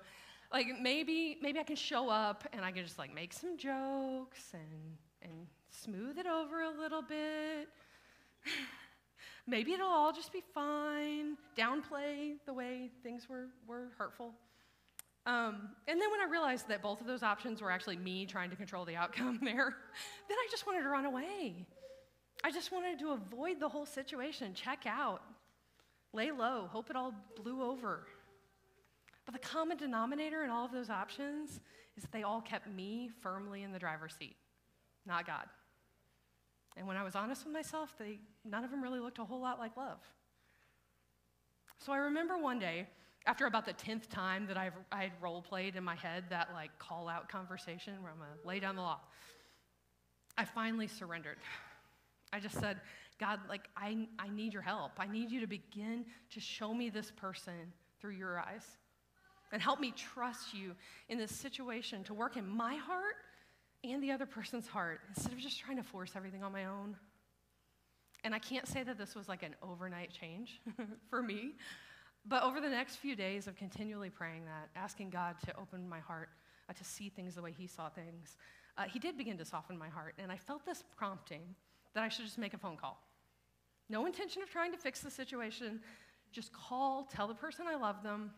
like, 0.53 0.67
maybe, 0.81 1.37
maybe 1.41 1.59
I 1.59 1.63
can 1.63 1.75
show 1.75 2.07
up 2.07 2.47
and 2.53 2.63
I 2.63 2.71
can 2.71 2.85
just, 2.85 2.97
like, 2.97 3.13
make 3.13 3.33
some 3.33 3.57
jokes 3.57 4.53
and, 4.53 4.95
and 5.21 5.47
smooth 5.69 6.17
it 6.17 6.25
over 6.25 6.61
a 6.61 6.71
little 6.71 7.01
bit. 7.01 7.67
maybe 9.45 9.73
it'll 9.73 9.89
all 9.89 10.13
just 10.13 10.31
be 10.31 10.41
fine. 10.53 11.35
Downplay 11.57 12.35
the 12.45 12.53
way 12.53 12.91
things 13.03 13.27
were, 13.27 13.47
were 13.67 13.89
hurtful. 13.97 14.33
Um, 15.27 15.69
and 15.89 15.99
then 15.99 16.09
when 16.09 16.21
I 16.21 16.31
realized 16.31 16.69
that 16.69 16.81
both 16.81 17.01
of 17.01 17.05
those 17.05 17.21
options 17.21 17.61
were 17.61 17.69
actually 17.69 17.97
me 17.97 18.25
trying 18.25 18.49
to 18.49 18.55
control 18.55 18.85
the 18.85 18.95
outcome 18.95 19.39
there, 19.43 19.75
then 20.29 20.37
I 20.37 20.47
just 20.49 20.65
wanted 20.65 20.83
to 20.83 20.89
run 20.89 21.05
away. 21.05 21.65
I 22.45 22.51
just 22.51 22.71
wanted 22.71 22.97
to 22.99 23.11
avoid 23.11 23.59
the 23.59 23.67
whole 23.67 23.85
situation, 23.85 24.53
check 24.53 24.85
out, 24.87 25.21
lay 26.13 26.31
low, 26.31 26.69
hope 26.71 26.89
it 26.89 26.95
all 26.95 27.13
blew 27.35 27.61
over. 27.61 28.07
But 29.25 29.33
the 29.33 29.45
common 29.45 29.75
denominator 29.75 30.45
in 30.45 30.49
all 30.49 30.63
of 30.63 30.71
those 30.71 30.89
options 30.89 31.59
is 31.97 32.03
that 32.03 32.13
they 32.13 32.23
all 32.23 32.39
kept 32.39 32.69
me 32.69 33.09
firmly 33.19 33.63
in 33.63 33.73
the 33.73 33.79
driver's 33.79 34.15
seat, 34.17 34.37
not 35.05 35.27
God. 35.27 35.45
And 36.77 36.87
when 36.87 36.95
I 36.95 37.03
was 37.03 37.15
honest 37.15 37.43
with 37.43 37.53
myself, 37.53 37.93
they, 37.99 38.19
none 38.45 38.63
of 38.63 38.71
them 38.71 38.81
really 38.81 39.01
looked 39.01 39.19
a 39.19 39.25
whole 39.25 39.41
lot 39.41 39.59
like 39.59 39.75
love. 39.75 39.99
So 41.79 41.91
I 41.91 41.97
remember 41.97 42.37
one 42.37 42.59
day 42.59 42.87
after 43.27 43.45
about 43.45 43.65
the 43.65 43.73
10th 43.73 44.09
time 44.09 44.47
that 44.47 44.57
I've, 44.57 44.73
I 44.91 45.03
had 45.03 45.11
role 45.21 45.41
played 45.41 45.75
in 45.75 45.83
my 45.83 45.95
head 45.95 46.23
that 46.29 46.49
like 46.53 46.71
call 46.79 47.09
out 47.09 47.29
conversation 47.29 48.01
where 48.01 48.11
I'm 48.11 48.17
gonna 48.17 48.31
lay 48.45 48.59
down 48.59 48.77
the 48.77 48.81
law, 48.81 49.01
I 50.37 50.45
finally 50.45 50.87
surrendered. 50.87 51.37
I 52.31 52.39
just 52.39 52.59
said, 52.59 52.79
God, 53.19 53.39
like, 53.49 53.67
I, 53.75 54.07
I 54.19 54.29
need 54.29 54.53
your 54.53 54.61
help. 54.61 54.91
I 54.97 55.07
need 55.07 55.31
you 55.31 55.39
to 55.41 55.47
begin 55.47 56.05
to 56.31 56.39
show 56.39 56.73
me 56.73 56.89
this 56.89 57.11
person 57.11 57.73
through 57.99 58.11
your 58.11 58.39
eyes 58.39 58.65
and 59.51 59.61
help 59.61 59.79
me 59.79 59.91
trust 59.91 60.53
you 60.53 60.75
in 61.09 61.17
this 61.17 61.31
situation 61.31 62.03
to 62.05 62.13
work 62.13 62.37
in 62.37 62.47
my 62.47 62.75
heart 62.75 63.15
and 63.83 64.03
the 64.03 64.11
other 64.11 64.25
person's 64.25 64.67
heart 64.67 65.01
instead 65.09 65.33
of 65.33 65.39
just 65.39 65.59
trying 65.59 65.77
to 65.77 65.83
force 65.83 66.11
everything 66.15 66.43
on 66.43 66.51
my 66.51 66.65
own. 66.65 66.95
And 68.23 68.35
I 68.35 68.39
can't 68.39 68.67
say 68.67 68.83
that 68.83 68.97
this 68.97 69.15
was 69.15 69.27
like 69.27 69.43
an 69.43 69.55
overnight 69.61 70.11
change 70.11 70.61
for 71.09 71.21
me, 71.21 71.53
but 72.25 72.43
over 72.43 72.59
the 72.59 72.69
next 72.69 72.97
few 72.97 73.15
days 73.15 73.47
of 73.47 73.55
continually 73.55 74.09
praying 74.09 74.45
that, 74.45 74.69
asking 74.75 75.09
God 75.09 75.35
to 75.45 75.57
open 75.57 75.87
my 75.87 75.99
heart 75.99 76.29
uh, 76.69 76.73
to 76.73 76.83
see 76.83 77.09
things 77.09 77.35
the 77.35 77.41
way 77.41 77.53
He 77.57 77.67
saw 77.67 77.89
things, 77.89 78.37
uh, 78.77 78.83
He 78.83 78.99
did 78.99 79.17
begin 79.17 79.37
to 79.37 79.45
soften 79.45 79.77
my 79.77 79.89
heart. 79.89 80.15
And 80.17 80.31
I 80.31 80.37
felt 80.37 80.65
this 80.65 80.83
prompting 80.97 81.55
that 81.93 82.03
I 82.03 82.09
should 82.09 82.25
just 82.25 82.37
make 82.37 82.53
a 82.53 82.57
phone 82.57 82.77
call. 82.77 83.01
No 83.89 84.05
intention 84.05 84.41
of 84.41 84.49
trying 84.49 84.71
to 84.71 84.77
fix 84.77 84.99
the 85.01 85.09
situation, 85.09 85.79
just 86.31 86.51
call, 86.51 87.07
tell 87.11 87.27
the 87.27 87.33
person 87.33 87.65
I 87.67 87.75
love 87.75 88.03
them, 88.03 88.31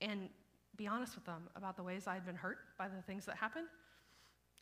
and 0.00 0.28
be 0.76 0.86
honest 0.86 1.14
with 1.14 1.24
them 1.24 1.44
about 1.54 1.76
the 1.76 1.82
ways 1.82 2.06
I 2.06 2.14
had 2.14 2.26
been 2.26 2.34
hurt 2.34 2.58
by 2.76 2.88
the 2.88 3.00
things 3.02 3.24
that 3.26 3.36
happened, 3.36 3.68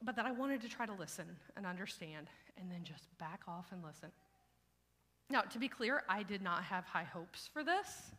but 0.03 0.15
that 0.17 0.27
I 0.27 0.33
wanted 0.33 0.61
to 0.63 0.69
try 0.69 0.85
to 0.85 0.93
listen 0.93 1.27
and 1.57 1.65
understand, 1.65 2.29
and 2.61 2.71
then 2.71 2.85
just 2.85 3.07
back 3.19 3.41
off 3.49 3.73
and 3.73 3.83
listen. 3.83 4.11
Now, 5.31 5.41
to 5.43 5.59
be 5.59 5.69
clear, 5.69 6.03
I 6.09 6.23
did 6.23 6.43
not 6.43 6.65
have 6.65 6.85
high 6.85 7.05
hopes 7.05 7.49
for 7.51 7.65
this. 7.65 8.13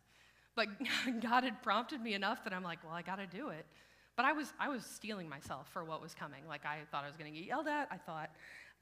But 0.56 0.68
God 1.20 1.44
had 1.44 1.62
prompted 1.62 2.00
me 2.00 2.14
enough 2.14 2.44
that 2.44 2.52
I'm 2.52 2.62
like, 2.62 2.82
well, 2.84 2.94
I 2.94 3.02
got 3.02 3.16
to 3.16 3.26
do 3.26 3.48
it. 3.48 3.66
But 4.16 4.24
I 4.26 4.32
was, 4.32 4.52
I 4.60 4.68
was 4.68 4.84
steeling 4.84 5.28
myself 5.28 5.68
for 5.72 5.84
what 5.84 6.00
was 6.00 6.14
coming. 6.14 6.46
Like, 6.48 6.64
I 6.64 6.78
thought 6.90 7.04
I 7.04 7.08
was 7.08 7.16
going 7.16 7.32
to 7.32 7.38
get 7.38 7.46
yelled 7.46 7.66
at. 7.66 7.88
I 7.90 7.96
thought, 7.96 8.30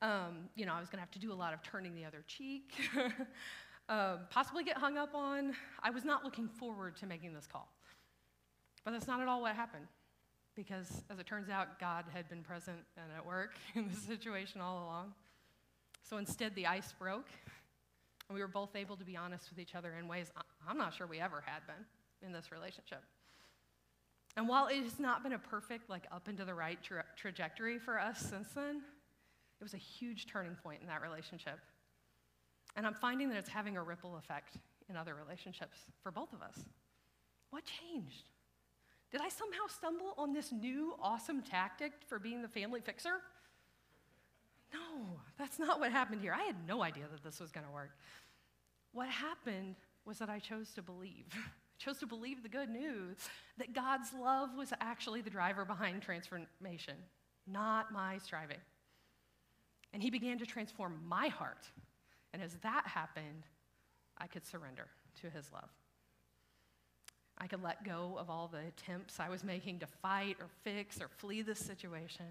um, 0.03 0.49
you 0.57 0.67
know, 0.67 0.75
I 0.75 0.81
was 0.81 0.89
going 0.89 0.99
to 0.99 1.03
have 1.03 1.11
to 1.13 1.19
do 1.19 1.33
a 1.33 1.35
lot 1.35 1.55
of 1.55 1.63
turning 1.63 1.95
the 1.95 2.05
other 2.05 2.23
cheek, 2.27 2.73
um, 3.89 4.19
possibly 4.31 4.65
get 4.65 4.77
hung 4.77 4.99
up 4.99 5.15
on. 5.15 5.55
I 5.83 5.91
was 5.91 6.05
not 6.05 6.25
looking 6.25 6.49
forward 6.49 6.97
to 6.97 7.07
making 7.07 7.33
this 7.33 7.47
call. 7.47 7.69
But 8.85 8.91
that's 8.91 9.07
not 9.07 9.21
at 9.21 9.29
all 9.29 9.41
what 9.41 9.55
happened. 9.55 9.87
Because 10.55 11.03
as 11.09 11.19
it 11.19 11.27
turns 11.27 11.49
out, 11.49 11.79
God 11.79 12.05
had 12.13 12.29
been 12.29 12.43
present 12.43 12.79
and 12.97 13.07
at 13.17 13.25
work 13.25 13.53
in 13.75 13.89
the 13.89 13.97
situation 13.97 14.61
all 14.61 14.85
along. 14.85 15.13
So 16.03 16.19
instead, 16.19 16.55
the 16.55 16.67
ice 16.67 16.93
broke, 16.99 17.29
and 18.33 18.39
we 18.39 18.41
were 18.41 18.49
both 18.49 18.75
able 18.75 18.97
to 18.97 19.05
be 19.05 19.15
honest 19.15 19.51
with 19.51 19.59
each 19.59 19.75
other 19.75 19.95
in 19.99 20.09
ways 20.09 20.33
I'm 20.67 20.79
not 20.79 20.95
sure 20.95 21.07
we 21.07 21.21
ever 21.21 21.43
had 21.45 21.67
been 21.67 21.85
in 22.27 22.33
this 22.33 22.51
relationship. 22.51 23.03
And 24.39 24.49
while 24.49 24.69
it 24.69 24.83
has 24.83 24.99
not 24.99 25.23
been 25.23 25.35
a 25.35 25.39
perfect, 25.39 25.91
like, 25.91 26.05
up 26.11 26.29
and 26.29 26.39
to 26.39 26.47
the 26.47 26.55
right 26.55 26.83
tra- 26.83 27.05
trajectory 27.15 27.79
for 27.79 28.01
us 28.01 28.19
since 28.21 28.49
then, 28.55 28.77
it 29.61 29.63
was 29.63 29.75
a 29.75 29.79
huge 29.79 30.29
turning 30.29 30.55
point 30.63 30.81
in 30.81 30.87
that 30.87 31.03
relationship. 31.03 31.59
And 32.75 32.87
I'm 32.87 32.95
finding 32.95 33.29
that 33.29 33.37
it's 33.37 33.51
having 33.51 33.77
a 33.77 33.83
ripple 33.83 34.17
effect 34.17 34.57
in 34.89 34.97
other 34.97 35.15
relationships 35.15 35.77
for 36.03 36.11
both 36.11 36.33
of 36.33 36.41
us. 36.41 36.59
What 37.51 37.65
changed? 37.67 38.31
Did 39.11 39.21
I 39.21 39.29
somehow 39.29 39.67
stumble 39.69 40.15
on 40.17 40.33
this 40.33 40.53
new 40.53 40.95
awesome 41.03 41.43
tactic 41.43 41.93
for 42.09 42.19
being 42.19 42.41
the 42.41 42.49
family 42.49 42.81
fixer? 42.81 43.21
No, 44.73 45.21
that's 45.39 45.59
not 45.59 45.81
what 45.81 45.93
happened 45.93 46.21
here. 46.21 46.33
I 46.33 46.45
had 46.45 46.57
no 46.67 46.83
idea 46.83 47.05
that 47.11 47.23
this 47.23 47.41
was 47.41 47.51
going 47.51 47.67
to 47.67 47.73
work. 47.73 47.91
What 48.93 49.09
happened 49.09 49.77
was 50.05 50.19
that 50.19 50.29
I 50.29 50.39
chose 50.39 50.71
to 50.75 50.83
believe. 50.83 51.27
I 51.35 51.85
chose 51.85 51.99
to 51.99 52.07
believe 52.07 52.43
the 52.43 52.49
good 52.49 52.69
news 52.69 53.17
that 53.59 53.75
God's 53.75 54.13
love 54.13 54.51
was 54.57 54.73
actually 54.81 55.21
the 55.21 55.31
driver 55.31 55.65
behind 55.65 56.03
transformation, 56.03 56.95
not 57.47 57.93
my 57.93 58.19
striving. 58.19 58.59
And 59.93 60.03
He 60.03 60.11
began 60.11 60.39
to 60.39 60.47
transform 60.47 61.01
my 61.07 61.29
heart. 61.29 61.71
And 62.33 62.43
as 62.43 62.55
that 62.63 62.87
happened, 62.87 63.45
I 64.17 64.27
could 64.27 64.47
surrender 64.47 64.87
to 65.21 65.31
His 65.31 65.51
love. 65.53 65.71
I 67.39 67.47
could 67.47 67.63
let 67.63 67.85
go 67.85 68.17
of 68.19 68.31
all 68.31 68.49
the 68.49 68.69
attempts 68.69 69.19
I 69.19 69.29
was 69.29 69.43
making 69.43 69.81
to 69.81 69.87
fight 69.87 70.37
or 70.41 70.47
fix 70.63 71.01
or 71.01 71.09
flee 71.09 71.43
this 71.43 71.59
situation 71.59 72.27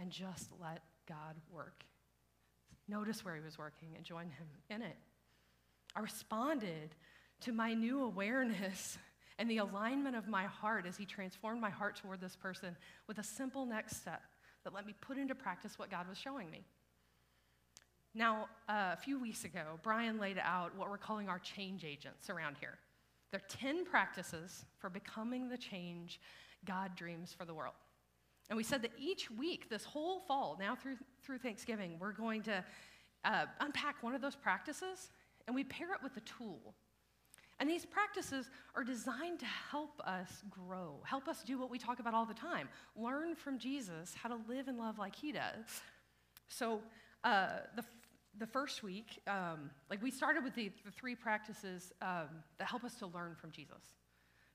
and 0.00 0.10
just 0.10 0.50
let 0.60 0.82
God 1.08 1.36
work. 1.50 1.84
Notice 2.86 3.24
where 3.24 3.34
He 3.34 3.40
was 3.40 3.58
working 3.58 3.90
and 3.96 4.04
join 4.04 4.26
Him 4.26 4.46
in 4.70 4.82
it. 4.82 4.96
I 5.96 6.00
responded 6.00 6.94
to 7.40 7.52
my 7.52 7.74
new 7.74 8.02
awareness 8.02 8.98
and 9.38 9.50
the 9.50 9.58
alignment 9.58 10.16
of 10.16 10.28
my 10.28 10.44
heart 10.44 10.86
as 10.86 10.96
He 10.96 11.04
transformed 11.04 11.60
my 11.60 11.70
heart 11.70 11.96
toward 11.96 12.20
this 12.20 12.36
person 12.36 12.76
with 13.06 13.18
a 13.18 13.22
simple 13.22 13.66
next 13.66 13.96
step 13.96 14.22
that 14.64 14.74
let 14.74 14.86
me 14.86 14.94
put 15.00 15.16
into 15.16 15.34
practice 15.34 15.78
what 15.78 15.90
God 15.90 16.08
was 16.08 16.18
showing 16.18 16.50
me. 16.50 16.64
Now, 18.14 18.48
uh, 18.68 18.90
a 18.92 18.96
few 18.96 19.20
weeks 19.20 19.44
ago, 19.44 19.78
Brian 19.82 20.18
laid 20.18 20.40
out 20.42 20.76
what 20.76 20.90
we're 20.90 20.98
calling 20.98 21.28
our 21.28 21.38
change 21.38 21.84
agents 21.84 22.30
around 22.30 22.56
here. 22.58 22.78
There 23.30 23.40
are 23.40 23.48
10 23.48 23.84
practices 23.84 24.64
for 24.78 24.88
becoming 24.88 25.48
the 25.48 25.58
change 25.58 26.20
God 26.64 26.96
dreams 26.96 27.32
for 27.36 27.44
the 27.44 27.54
world. 27.54 27.74
And 28.48 28.56
we 28.56 28.64
said 28.64 28.82
that 28.82 28.92
each 28.98 29.30
week, 29.30 29.68
this 29.68 29.84
whole 29.84 30.20
fall, 30.20 30.56
now 30.58 30.74
through, 30.74 30.96
through 31.22 31.38
Thanksgiving, 31.38 31.96
we're 31.98 32.12
going 32.12 32.42
to 32.44 32.64
uh, 33.24 33.46
unpack 33.60 34.02
one 34.02 34.14
of 34.14 34.20
those 34.20 34.36
practices 34.36 35.10
and 35.46 35.54
we 35.54 35.64
pair 35.64 35.92
it 35.92 36.02
with 36.02 36.16
a 36.16 36.20
tool. 36.20 36.74
And 37.60 37.68
these 37.68 37.84
practices 37.84 38.50
are 38.76 38.84
designed 38.84 39.40
to 39.40 39.46
help 39.46 40.00
us 40.06 40.44
grow, 40.48 41.00
help 41.04 41.26
us 41.26 41.42
do 41.42 41.58
what 41.58 41.70
we 41.70 41.78
talk 41.78 41.98
about 41.98 42.14
all 42.14 42.24
the 42.24 42.34
time 42.34 42.68
learn 42.96 43.34
from 43.34 43.58
Jesus 43.58 44.14
how 44.14 44.28
to 44.28 44.38
live 44.48 44.68
and 44.68 44.78
love 44.78 44.98
like 44.98 45.14
he 45.14 45.32
does. 45.32 45.82
So, 46.48 46.80
uh, 47.24 47.48
the, 47.74 47.84
the 48.38 48.46
first 48.46 48.84
week, 48.84 49.20
um, 49.26 49.70
like 49.90 50.00
we 50.02 50.10
started 50.10 50.44
with 50.44 50.54
the, 50.54 50.70
the 50.84 50.92
three 50.92 51.16
practices 51.16 51.92
um, 52.00 52.28
that 52.58 52.68
help 52.68 52.84
us 52.84 52.94
to 52.96 53.08
learn 53.08 53.34
from 53.34 53.50
Jesus. 53.50 53.96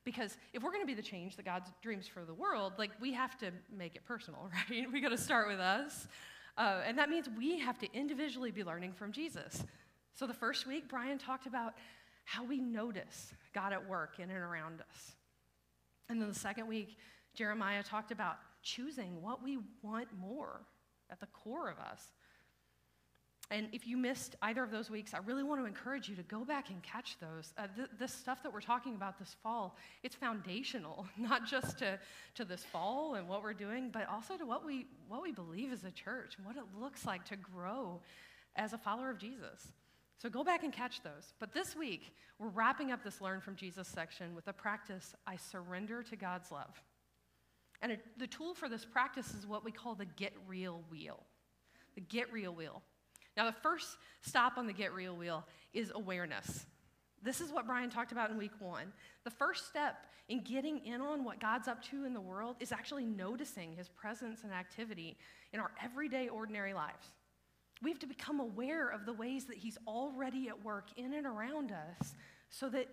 Because 0.06 0.38
if 0.54 0.64
we're 0.64 0.72
going 0.72 0.82
to 0.82 0.88
be 0.88 0.94
the 0.94 1.02
change 1.02 1.36
that 1.38 1.46
God 1.46 1.64
dreams 1.82 2.08
for 2.08 2.26
the 2.26 2.34
world, 2.34 2.74
like 2.78 2.92
we 3.00 3.14
have 3.14 3.38
to 3.40 3.52
make 3.76 3.96
it 3.96 4.06
personal, 4.06 4.50
right? 4.70 4.92
We 4.92 5.02
got 5.02 5.10
to 5.10 5.18
start 5.18 5.48
with 5.48 5.60
us. 5.60 6.08
Uh, 6.58 6.82
and 6.86 6.98
that 6.98 7.10
means 7.10 7.28
we 7.38 7.60
have 7.60 7.80
to 7.80 7.88
individually 7.94 8.52
be 8.52 8.64
learning 8.64 8.94
from 8.94 9.12
Jesus. 9.12 9.64
So 10.14 10.28
the 10.28 10.34
first 10.34 10.68
week, 10.68 10.88
Brian 10.88 11.18
talked 11.18 11.48
about 11.48 11.74
how 12.26 12.44
we 12.44 12.60
notice 12.60 13.34
God 13.54 13.74
at 13.74 13.88
work 13.88 14.20
in 14.20 14.30
and 14.30 14.40
around 14.40 14.82
us. 14.82 15.14
And 16.10 16.22
then 16.22 16.28
the 16.30 16.36
second 16.36 16.68
week, 16.68 16.98
Jeremiah 17.34 17.82
talked 17.82 18.12
about 18.12 18.38
choosing 18.62 19.22
what 19.22 19.44
we 19.44 19.58
want 19.82 20.08
more 20.20 20.62
at 21.10 21.20
the 21.20 21.28
core 21.28 21.70
of 21.70 21.80
us. 21.80 22.12
And 23.52 23.68
if 23.72 23.86
you 23.86 23.98
missed 23.98 24.36
either 24.42 24.64
of 24.64 24.72
those 24.72 24.90
weeks, 24.90 25.14
I 25.14 25.20
really 25.20 25.44
want 25.44 25.62
to 25.62 25.68
encourage 25.68 26.08
you 26.08 26.16
to 26.16 26.24
go 26.24 26.46
back 26.46 26.70
and 26.70 26.82
catch 26.82 27.18
those. 27.20 27.54
Uh, 27.58 27.68
th- 27.76 27.90
this 28.00 28.14
stuff 28.14 28.42
that 28.44 28.54
we're 28.54 28.62
talking 28.62 28.96
about 28.96 29.20
this 29.20 29.36
fall, 29.44 29.78
it's 30.02 30.16
foundational, 30.16 31.06
not 31.18 31.46
just 31.46 31.78
to, 31.80 32.00
to 32.36 32.46
this 32.46 32.64
fall 32.64 33.16
and 33.16 33.28
what 33.28 33.44
we're 33.44 33.54
doing, 33.54 33.90
but 33.92 34.10
also 34.10 34.38
to 34.38 34.46
what 34.46 34.66
we, 34.66 34.88
what 35.08 35.22
we 35.22 35.32
believe 35.32 35.72
as 35.72 35.84
a 35.84 35.92
church 35.92 36.36
and 36.38 36.46
what 36.46 36.56
it 36.56 36.64
looks 36.80 37.06
like 37.06 37.26
to 37.26 37.36
grow 37.36 38.00
as 38.56 38.74
a 38.74 38.78
follower 38.78 39.10
of 39.10 39.18
Jesus. 39.18 39.74
So 40.18 40.30
go 40.30 40.44
back 40.44 40.64
and 40.64 40.72
catch 40.72 41.04
those. 41.04 41.34
But 41.40 41.54
this 41.54 41.76
week, 41.76 42.16
we're 42.40 42.48
wrapping 42.48 42.92
up 42.92 43.04
this 43.04 43.20
Learn 43.20 43.42
from 43.42 43.56
Jesus 43.56 43.88
section 43.88 44.34
with 44.34 44.48
a 44.48 44.54
practice 44.54 45.14
I 45.28 45.36
surrender 45.36 46.02
to 46.04 46.16
God's 46.16 46.50
love. 46.50 46.82
And 47.82 47.98
the 48.18 48.28
tool 48.28 48.54
for 48.54 48.70
this 48.70 48.86
practice 48.86 49.34
is 49.34 49.46
what 49.46 49.66
we 49.66 49.72
call 49.72 49.96
the 49.96 50.06
get 50.06 50.34
real 50.48 50.82
wheel. 50.90 51.24
The 51.96 52.02
get 52.02 52.32
real 52.32 52.54
wheel. 52.54 52.82
Now, 53.36 53.46
the 53.46 53.58
first 53.64 53.98
stop 54.22 54.58
on 54.58 54.68
the 54.68 54.74
get 54.74 54.94
real 54.94 55.16
wheel 55.16 55.46
is 55.74 55.92
awareness. 55.94 56.66
This 57.24 57.40
is 57.42 57.52
what 57.52 57.66
Brian 57.66 57.90
talked 57.90 58.12
about 58.12 58.30
in 58.30 58.38
week 58.38 58.52
one. 58.60 58.92
The 59.24 59.32
first 59.32 59.68
step 59.68 60.06
in 60.30 60.44
getting 60.44 60.86
in 60.86 61.02
on 61.02 61.24
what 61.24 61.40
God's 61.40 61.68
up 61.68 61.82
to 61.86 62.06
in 62.06 62.14
the 62.14 62.22
world 62.22 62.58
is 62.60 62.72
actually 62.72 63.06
noticing 63.06 63.74
his 63.74 63.88
presence 63.90 64.44
and 64.44 64.52
activity 64.52 65.18
in 65.52 65.60
our 65.60 65.72
everyday, 65.84 66.28
ordinary 66.28 66.74
lives. 66.74 67.08
We 67.82 67.90
have 67.90 68.00
to 68.00 68.08
become 68.08 68.40
aware 68.40 68.90
of 68.90 69.06
the 69.06 69.14
ways 69.14 69.46
that 69.46 69.58
he's 69.58 69.78
already 69.88 70.48
at 70.48 70.64
work 70.64 70.88
in 70.96 71.14
and 71.14 71.26
around 71.26 71.72
us 71.72 72.14
so 72.50 72.70
that 72.70 72.88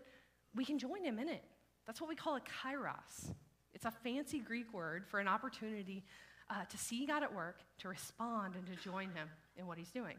we 0.55 0.65
can 0.65 0.79
join 0.79 1.05
him 1.05 1.19
in 1.19 1.29
it. 1.29 1.45
That's 1.87 2.01
what 2.01 2.09
we 2.09 2.17
call 2.17 2.37
a 2.37 2.41
kairos. 2.41 3.33
It's 3.75 3.85
a 3.85 3.91
fancy 3.91 4.41
Greek 4.41 4.73
word 4.73 5.07
for 5.07 5.21
an 5.21 5.29
opportunity 5.29 6.05
uh, 6.49 6.65
to 6.69 6.79
see 6.79 7.07
God 7.07 7.23
at 7.23 7.33
work, 7.33 7.61
to 7.79 7.89
respond, 7.89 8.55
and 8.57 8.67
to 8.67 8.83
join 8.83 9.11
him 9.11 9.29
in 9.57 9.67
what 9.67 9.79
he's 9.79 9.91
doing. 9.91 10.17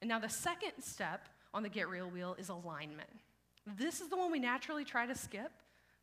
And 0.00 0.08
now 0.08 0.18
the 0.18 0.28
second 0.28 0.72
step 0.80 1.28
on 1.52 1.62
the 1.62 1.68
get 1.68 1.88
real 1.88 2.08
wheel 2.08 2.36
is 2.38 2.48
alignment. 2.48 3.10
This 3.78 4.00
is 4.00 4.08
the 4.08 4.16
one 4.16 4.30
we 4.30 4.38
naturally 4.38 4.84
try 4.84 5.06
to 5.06 5.14
skip, 5.14 5.52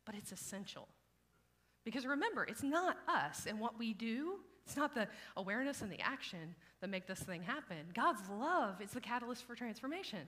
but 0.04 0.14
it's 0.14 0.32
essential. 0.32 0.86
Because 1.84 2.06
remember, 2.06 2.44
it's 2.44 2.62
not 2.62 2.96
us 3.08 3.46
and 3.46 3.58
what 3.58 3.78
we 3.78 3.94
do, 3.94 4.36
it's 4.64 4.76
not 4.76 4.94
the 4.94 5.08
awareness 5.36 5.80
and 5.80 5.90
the 5.90 6.00
action 6.00 6.54
that 6.80 6.90
make 6.90 7.06
this 7.06 7.20
thing 7.20 7.42
happen. 7.42 7.78
God's 7.94 8.28
love 8.28 8.80
is 8.82 8.90
the 8.90 9.00
catalyst 9.00 9.44
for 9.44 9.54
transformation. 9.54 10.20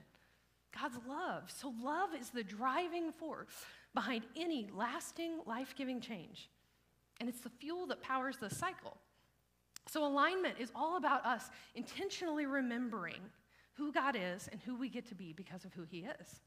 God's 0.79 0.97
love. 1.07 1.51
So, 1.51 1.73
love 1.83 2.09
is 2.19 2.29
the 2.29 2.43
driving 2.43 3.11
force 3.11 3.65
behind 3.93 4.23
any 4.35 4.69
lasting, 4.73 5.41
life 5.45 5.75
giving 5.77 6.01
change. 6.01 6.49
And 7.19 7.29
it's 7.29 7.41
the 7.41 7.49
fuel 7.49 7.85
that 7.87 8.01
powers 8.01 8.37
the 8.37 8.49
cycle. 8.49 8.97
So, 9.87 10.05
alignment 10.05 10.55
is 10.59 10.71
all 10.75 10.97
about 10.97 11.25
us 11.25 11.49
intentionally 11.75 12.45
remembering 12.45 13.21
who 13.81 13.91
God 13.91 14.15
is 14.15 14.47
and 14.51 14.61
who 14.61 14.75
we 14.75 14.89
get 14.89 15.07
to 15.07 15.15
be 15.15 15.33
because 15.33 15.65
of 15.65 15.73
who 15.73 15.83
He 15.89 16.05
is. 16.21 16.39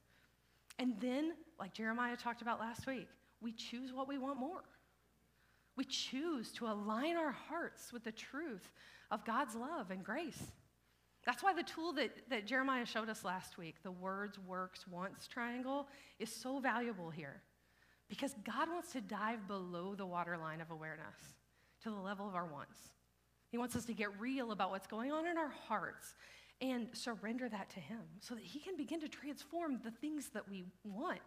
And 0.78 0.94
then, 1.00 1.32
like 1.58 1.74
Jeremiah 1.74 2.16
talked 2.16 2.42
about 2.42 2.60
last 2.60 2.86
week, 2.86 3.08
we 3.40 3.50
choose 3.50 3.92
what 3.92 4.06
we 4.06 4.18
want 4.18 4.38
more. 4.38 4.62
We 5.76 5.84
choose 5.84 6.52
to 6.52 6.68
align 6.68 7.16
our 7.16 7.32
hearts 7.32 7.92
with 7.92 8.04
the 8.04 8.12
truth 8.12 8.70
of 9.10 9.24
God's 9.24 9.56
love 9.56 9.90
and 9.90 10.04
grace. 10.04 10.40
That's 11.26 11.42
why 11.42 11.52
the 11.54 11.64
tool 11.64 11.92
that, 11.94 12.10
that 12.30 12.46
Jeremiah 12.46 12.86
showed 12.86 13.08
us 13.08 13.24
last 13.24 13.58
week, 13.58 13.82
the 13.82 13.90
words, 13.90 14.38
works, 14.46 14.86
wants 14.86 15.26
triangle, 15.26 15.88
is 16.20 16.30
so 16.30 16.60
valuable 16.60 17.10
here. 17.10 17.42
Because 18.08 18.36
God 18.44 18.68
wants 18.70 18.92
to 18.92 19.00
dive 19.00 19.48
below 19.48 19.96
the 19.96 20.06
waterline 20.06 20.60
of 20.60 20.70
awareness 20.70 21.16
to 21.82 21.90
the 21.90 21.96
level 21.96 22.28
of 22.28 22.36
our 22.36 22.46
wants. 22.46 22.78
He 23.50 23.58
wants 23.58 23.74
us 23.74 23.86
to 23.86 23.94
get 23.94 24.08
real 24.20 24.52
about 24.52 24.70
what's 24.70 24.86
going 24.86 25.10
on 25.10 25.26
in 25.26 25.36
our 25.36 25.52
hearts 25.66 26.14
and 26.60 26.88
surrender 26.92 27.48
that 27.48 27.70
to 27.70 27.80
Him 27.80 28.00
so 28.20 28.34
that 28.34 28.44
He 28.44 28.60
can 28.60 28.76
begin 28.76 29.00
to 29.00 29.08
transform 29.08 29.80
the 29.84 29.90
things 29.90 30.30
that 30.30 30.48
we 30.48 30.64
want 30.84 31.20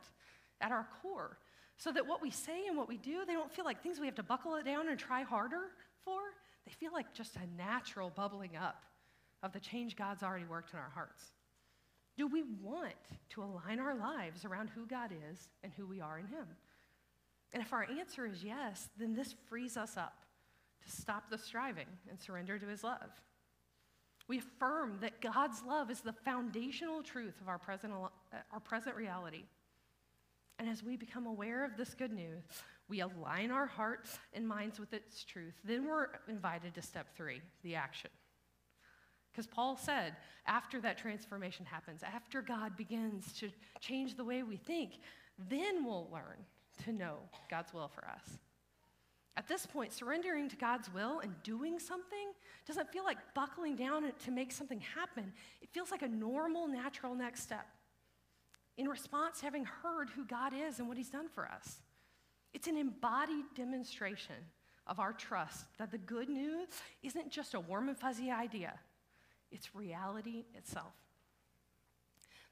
at 0.62 0.72
our 0.72 0.88
core. 1.02 1.38
So 1.78 1.92
that 1.92 2.08
what 2.08 2.22
we 2.22 2.32
say 2.32 2.66
and 2.68 2.76
what 2.76 2.88
we 2.88 2.98
do, 2.98 3.24
they 3.26 3.34
don't 3.34 3.52
feel 3.52 3.66
like 3.66 3.84
things 3.84 4.00
we 4.00 4.08
have 4.08 4.16
to 4.16 4.24
buckle 4.24 4.56
it 4.56 4.66
down 4.66 4.90
and 4.90 4.98
try 4.98 5.22
harder 5.22 5.70
for. 6.04 6.20
They 6.66 6.72
feel 6.72 6.92
like 6.92 7.13
just 7.13 7.36
a 7.36 7.56
natural 7.56 8.10
bubbling 8.10 8.58
up 8.58 8.84
of 9.44 9.54
the 9.54 9.60
change 9.60 9.96
God's 9.96 10.24
already 10.24 10.46
worked 10.46 10.74
in 10.74 10.80
our 10.80 10.92
hearts. 10.94 11.24
Do 12.18 12.26
we 12.26 12.44
want 12.63 12.96
to 13.30 13.44
align 13.44 13.80
our 13.80 13.96
lives 13.96 14.44
around 14.44 14.70
who 14.70 14.88
God 14.88 15.12
is 15.32 15.50
and 15.63 15.72
who 15.78 15.86
we 15.86 16.02
are 16.02 16.18
in 16.18 16.26
Him? 16.26 16.48
And 17.54 17.62
if 17.62 17.74
our 17.74 17.88
answer 18.00 18.26
is 18.26 18.44
yes, 18.44 18.90
then 18.98 19.13
this 19.13 19.36
frees 19.48 19.78
us 19.78 19.98
up 19.98 20.26
to 20.84 20.92
stop 20.92 21.30
the 21.30 21.38
striving 21.38 21.88
and 22.10 22.20
surrender 22.20 22.60
to 22.60 22.68
his 22.68 22.84
love. 22.84 23.10
We 24.28 24.40
affirm 24.40 24.98
that 25.02 25.22
God's 25.22 25.63
love 25.66 25.90
is 25.90 26.02
the 26.02 26.13
foundational 26.13 27.02
truth 27.02 27.40
of 27.42 27.48
our 27.48 27.58
present, 27.58 27.94
uh, 27.94 28.38
our 28.52 28.60
present 28.60 28.96
reality. 28.96 29.44
And 30.60 30.68
as 30.68 30.84
we 30.84 30.98
become 30.98 31.28
aware 31.28 31.63
of 31.63 31.78
this 31.78 31.94
good 31.94 32.12
news, 32.12 32.44
we 32.90 33.02
align 33.02 33.52
our 33.52 33.68
hearts 33.68 34.20
and 34.34 34.48
minds 34.48 34.80
with 34.80 34.94
its 34.94 35.24
truth. 35.24 35.54
Then 35.63 35.88
we're 35.88 36.08
invited 36.28 36.74
to 36.76 36.82
step 36.82 37.16
three, 37.16 37.42
the 37.63 37.76
action. 37.76 38.10
Because 39.32 39.48
Paul 39.48 39.78
said, 39.78 40.16
after 40.48 40.82
that 40.82 40.98
transformation 40.98 41.66
happens, 41.66 42.02
after 42.02 42.42
God 42.42 42.76
begins 42.76 43.34
to 43.34 43.52
change 43.80 44.16
the 44.16 44.24
way 44.24 44.42
we 44.42 44.58
think, 44.58 44.94
then 45.38 45.86
we'll 45.86 46.10
learn 46.12 46.38
to 46.86 46.92
know 46.92 47.18
God's 47.50 47.74
will 47.74 47.88
for 47.88 48.06
us. 48.08 48.40
At 49.38 49.47
this 49.47 49.67
point, 49.67 49.93
surrendering 49.93 50.50
to 50.50 50.56
God's 50.56 50.91
will 50.91 51.19
and 51.19 51.32
doing 51.43 51.78
something 51.78 52.34
doesn't 52.65 52.91
feel 52.91 53.04
like 53.04 53.19
buckling 53.36 53.76
down 53.76 54.12
to 54.26 54.32
make 54.32 54.52
something 54.52 54.82
happen. 54.95 55.32
It 55.62 55.69
feels 55.71 55.91
like 55.91 56.02
a 56.02 56.08
normal, 56.08 56.67
natural 56.67 57.13
next 57.13 57.43
step 57.43 57.67
in 58.78 58.88
response 58.88 59.39
to 59.39 59.45
having 59.45 59.65
heard 59.65 60.10
who 60.10 60.26
God 60.26 60.54
is 60.56 60.80
and 60.80 60.88
what 60.88 60.97
He's 60.97 61.12
done 61.12 61.28
for 61.30 61.47
us. 61.47 61.78
It's 62.56 62.67
an 62.67 62.78
embodied 62.78 63.45
demonstration 63.56 64.36
of 64.88 65.00
our 65.00 65.13
trust 65.13 65.65
that 65.78 65.91
the 65.91 66.00
good 66.00 66.30
news 66.30 66.69
isn't 67.04 67.30
just 67.30 67.54
a 67.54 67.60
warm 67.60 67.89
and 67.89 67.97
fuzzy 67.97 68.32
idea, 68.32 68.73
it's 69.52 69.76
reality 69.76 70.45
itself. 70.56 70.93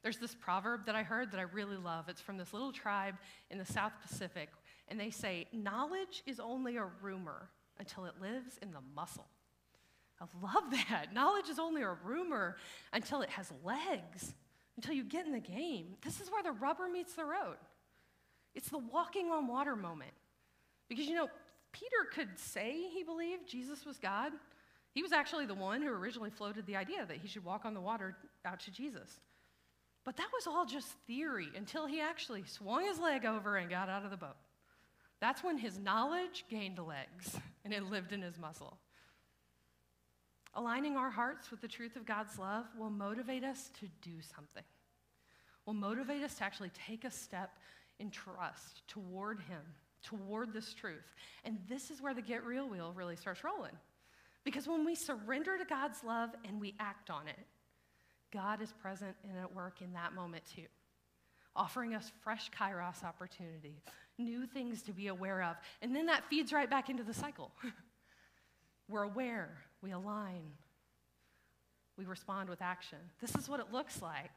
There's 0.02 0.18
this 0.18 0.36
proverb 0.36 0.86
that 0.86 0.94
I 0.94 1.02
heard 1.02 1.32
that 1.32 1.40
I 1.40 1.44
really 1.44 1.76
love. 1.76 2.08
It's 2.08 2.20
from 2.20 2.36
this 2.36 2.52
little 2.52 2.70
tribe 2.70 3.16
in 3.50 3.58
the 3.58 3.64
South 3.64 3.92
Pacific 4.00 4.50
and 4.88 4.98
they 4.98 5.10
say, 5.10 5.46
knowledge 5.52 6.22
is 6.26 6.40
only 6.40 6.76
a 6.76 6.86
rumor 7.02 7.48
until 7.78 8.04
it 8.04 8.14
lives 8.20 8.58
in 8.62 8.72
the 8.72 8.80
muscle. 8.94 9.26
I 10.20 10.24
love 10.42 10.70
that. 10.70 11.06
Knowledge 11.14 11.48
is 11.48 11.58
only 11.58 11.82
a 11.82 11.92
rumor 12.04 12.56
until 12.92 13.20
it 13.20 13.28
has 13.30 13.52
legs, 13.64 14.32
until 14.76 14.94
you 14.94 15.04
get 15.04 15.26
in 15.26 15.32
the 15.32 15.40
game. 15.40 15.96
This 16.02 16.20
is 16.20 16.30
where 16.30 16.42
the 16.42 16.52
rubber 16.52 16.88
meets 16.88 17.14
the 17.14 17.24
road. 17.24 17.56
It's 18.54 18.70
the 18.70 18.78
walking 18.78 19.30
on 19.30 19.46
water 19.46 19.76
moment. 19.76 20.12
Because, 20.88 21.06
you 21.06 21.14
know, 21.14 21.28
Peter 21.72 22.08
could 22.14 22.38
say 22.38 22.88
he 22.94 23.02
believed 23.02 23.46
Jesus 23.46 23.84
was 23.84 23.98
God. 23.98 24.32
He 24.92 25.02
was 25.02 25.12
actually 25.12 25.44
the 25.44 25.54
one 25.54 25.82
who 25.82 25.88
originally 25.88 26.30
floated 26.30 26.64
the 26.64 26.76
idea 26.76 27.04
that 27.04 27.18
he 27.18 27.28
should 27.28 27.44
walk 27.44 27.66
on 27.66 27.74
the 27.74 27.80
water 27.80 28.16
out 28.46 28.60
to 28.60 28.70
Jesus. 28.70 29.20
But 30.04 30.16
that 30.16 30.28
was 30.32 30.46
all 30.46 30.64
just 30.64 30.86
theory 31.06 31.48
until 31.54 31.86
he 31.86 32.00
actually 32.00 32.44
swung 32.44 32.86
his 32.86 32.98
leg 32.98 33.26
over 33.26 33.56
and 33.56 33.68
got 33.68 33.90
out 33.90 34.04
of 34.04 34.10
the 34.10 34.16
boat. 34.16 34.36
That's 35.20 35.42
when 35.42 35.58
his 35.58 35.78
knowledge 35.78 36.44
gained 36.50 36.78
legs 36.78 37.38
and 37.64 37.72
it 37.72 37.84
lived 37.84 38.12
in 38.12 38.22
his 38.22 38.38
muscle. 38.38 38.78
Aligning 40.54 40.96
our 40.96 41.10
hearts 41.10 41.50
with 41.50 41.60
the 41.60 41.68
truth 41.68 41.96
of 41.96 42.06
God's 42.06 42.38
love 42.38 42.64
will 42.78 42.90
motivate 42.90 43.44
us 43.44 43.70
to 43.80 43.88
do 44.00 44.22
something, 44.34 44.62
will 45.66 45.74
motivate 45.74 46.22
us 46.22 46.34
to 46.36 46.44
actually 46.44 46.70
take 46.70 47.04
a 47.04 47.10
step 47.10 47.58
in 47.98 48.10
trust 48.10 48.82
toward 48.88 49.40
Him, 49.40 49.60
toward 50.02 50.52
this 50.52 50.72
truth. 50.72 51.14
And 51.44 51.58
this 51.68 51.90
is 51.90 52.00
where 52.00 52.14
the 52.14 52.22
get 52.22 52.44
real 52.44 52.68
wheel 52.68 52.92
really 52.94 53.16
starts 53.16 53.44
rolling. 53.44 53.76
Because 54.44 54.66
when 54.66 54.84
we 54.84 54.94
surrender 54.94 55.58
to 55.58 55.64
God's 55.64 56.02
love 56.04 56.30
and 56.46 56.60
we 56.60 56.74
act 56.78 57.10
on 57.10 57.28
it, 57.28 57.38
God 58.32 58.62
is 58.62 58.72
present 58.72 59.16
and 59.28 59.36
at 59.38 59.54
work 59.54 59.82
in 59.82 59.92
that 59.92 60.14
moment 60.14 60.44
too, 60.54 60.66
offering 61.54 61.94
us 61.94 62.12
fresh 62.22 62.50
kairos 62.50 63.04
opportunities 63.04 63.82
new 64.18 64.46
things 64.46 64.82
to 64.82 64.92
be 64.92 65.08
aware 65.08 65.42
of. 65.42 65.56
And 65.82 65.94
then 65.94 66.06
that 66.06 66.24
feeds 66.28 66.52
right 66.52 66.68
back 66.68 66.88
into 66.88 67.02
the 67.02 67.14
cycle. 67.14 67.52
We're 68.88 69.02
aware, 69.02 69.50
we 69.82 69.90
align, 69.90 70.42
we 71.96 72.04
respond 72.04 72.48
with 72.48 72.62
action. 72.62 72.98
This 73.20 73.34
is 73.34 73.48
what 73.48 73.60
it 73.60 73.72
looks 73.72 74.00
like 74.00 74.30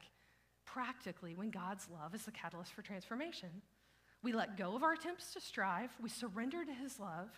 practically 0.64 1.34
when 1.34 1.50
God's 1.50 1.88
love 1.90 2.14
is 2.14 2.24
the 2.24 2.30
catalyst 2.30 2.72
for 2.72 2.82
transformation. 2.82 3.48
We 4.22 4.32
let 4.32 4.56
go 4.56 4.74
of 4.74 4.82
our 4.82 4.92
attempts 4.92 5.32
to 5.34 5.40
strive, 5.40 5.90
we 6.02 6.08
surrender 6.08 6.64
to 6.64 6.72
His 6.72 6.98
love, 6.98 7.28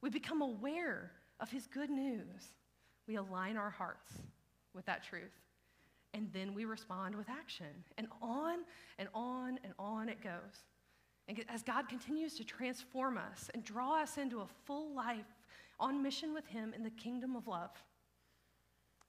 we 0.00 0.10
become 0.10 0.42
aware 0.42 1.12
of 1.38 1.50
His 1.50 1.66
good 1.66 1.90
news, 1.90 2.48
we 3.06 3.16
align 3.16 3.56
our 3.56 3.70
hearts 3.70 4.12
with 4.74 4.86
that 4.86 5.04
truth. 5.04 5.32
And 6.14 6.28
then 6.32 6.54
we 6.54 6.66
respond 6.66 7.14
with 7.14 7.30
action. 7.30 7.84
And 7.96 8.06
on 8.20 8.58
and 8.98 9.08
on 9.14 9.58
and 9.64 9.72
on 9.78 10.10
it 10.10 10.22
goes. 10.22 10.64
And 11.28 11.44
as 11.48 11.62
God 11.62 11.88
continues 11.88 12.34
to 12.36 12.44
transform 12.44 13.16
us 13.16 13.50
and 13.54 13.64
draw 13.64 14.00
us 14.02 14.18
into 14.18 14.40
a 14.40 14.46
full 14.64 14.94
life 14.94 15.26
on 15.78 16.02
mission 16.02 16.34
with 16.34 16.46
Him 16.46 16.72
in 16.74 16.82
the 16.82 16.90
kingdom 16.90 17.36
of 17.36 17.46
love. 17.46 17.70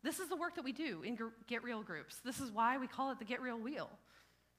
This 0.04 0.19
is 0.19 0.28
the 0.28 0.36
work 0.36 0.56
that 0.56 0.65
we 0.65 0.73
do 0.73 1.02
in 1.04 1.17
Get 1.47 1.63
Real 1.63 1.82
groups. 1.82 2.19
This 2.26 2.39
is 2.39 2.52
why 2.52 2.78
we 2.78 2.88
call 2.88 3.12
it 3.12 3.19
the 3.19 3.26
Get 3.26 3.41
Real 3.41 3.58
Wheel. 3.58 3.89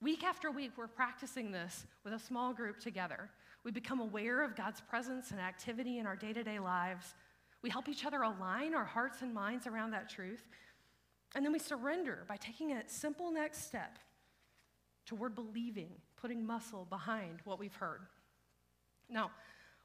Week 0.00 0.24
after 0.24 0.50
week, 0.50 0.72
we're 0.76 0.86
practicing 0.86 1.52
this 1.52 1.86
with 2.02 2.14
a 2.14 2.18
small 2.18 2.52
group 2.52 2.78
together. 2.80 3.30
We 3.62 3.70
become 3.70 4.00
aware 4.00 4.44
of 4.44 4.56
God's 4.56 4.80
presence 4.80 5.30
and 5.30 5.40
activity 5.40 5.98
in 5.98 6.06
our 6.06 6.16
day 6.16 6.32
to 6.32 6.42
day 6.42 6.58
lives. 6.58 7.14
We 7.62 7.70
help 7.70 7.88
each 7.88 8.04
other 8.04 8.22
align 8.22 8.74
our 8.74 8.84
hearts 8.84 9.22
and 9.22 9.32
minds 9.32 9.66
around 9.66 9.92
that 9.92 10.08
truth. 10.10 10.42
And 11.34 11.44
then 11.44 11.52
we 11.52 11.58
surrender 11.58 12.24
by 12.28 12.36
taking 12.36 12.72
a 12.72 12.88
simple 12.88 13.30
next 13.32 13.66
step 13.66 13.98
toward 15.06 15.34
believing, 15.34 15.90
putting 16.24 16.46
muscle 16.46 16.86
behind 16.88 17.40
what 17.44 17.58
we've 17.58 17.74
heard. 17.74 18.00
Now, 19.10 19.30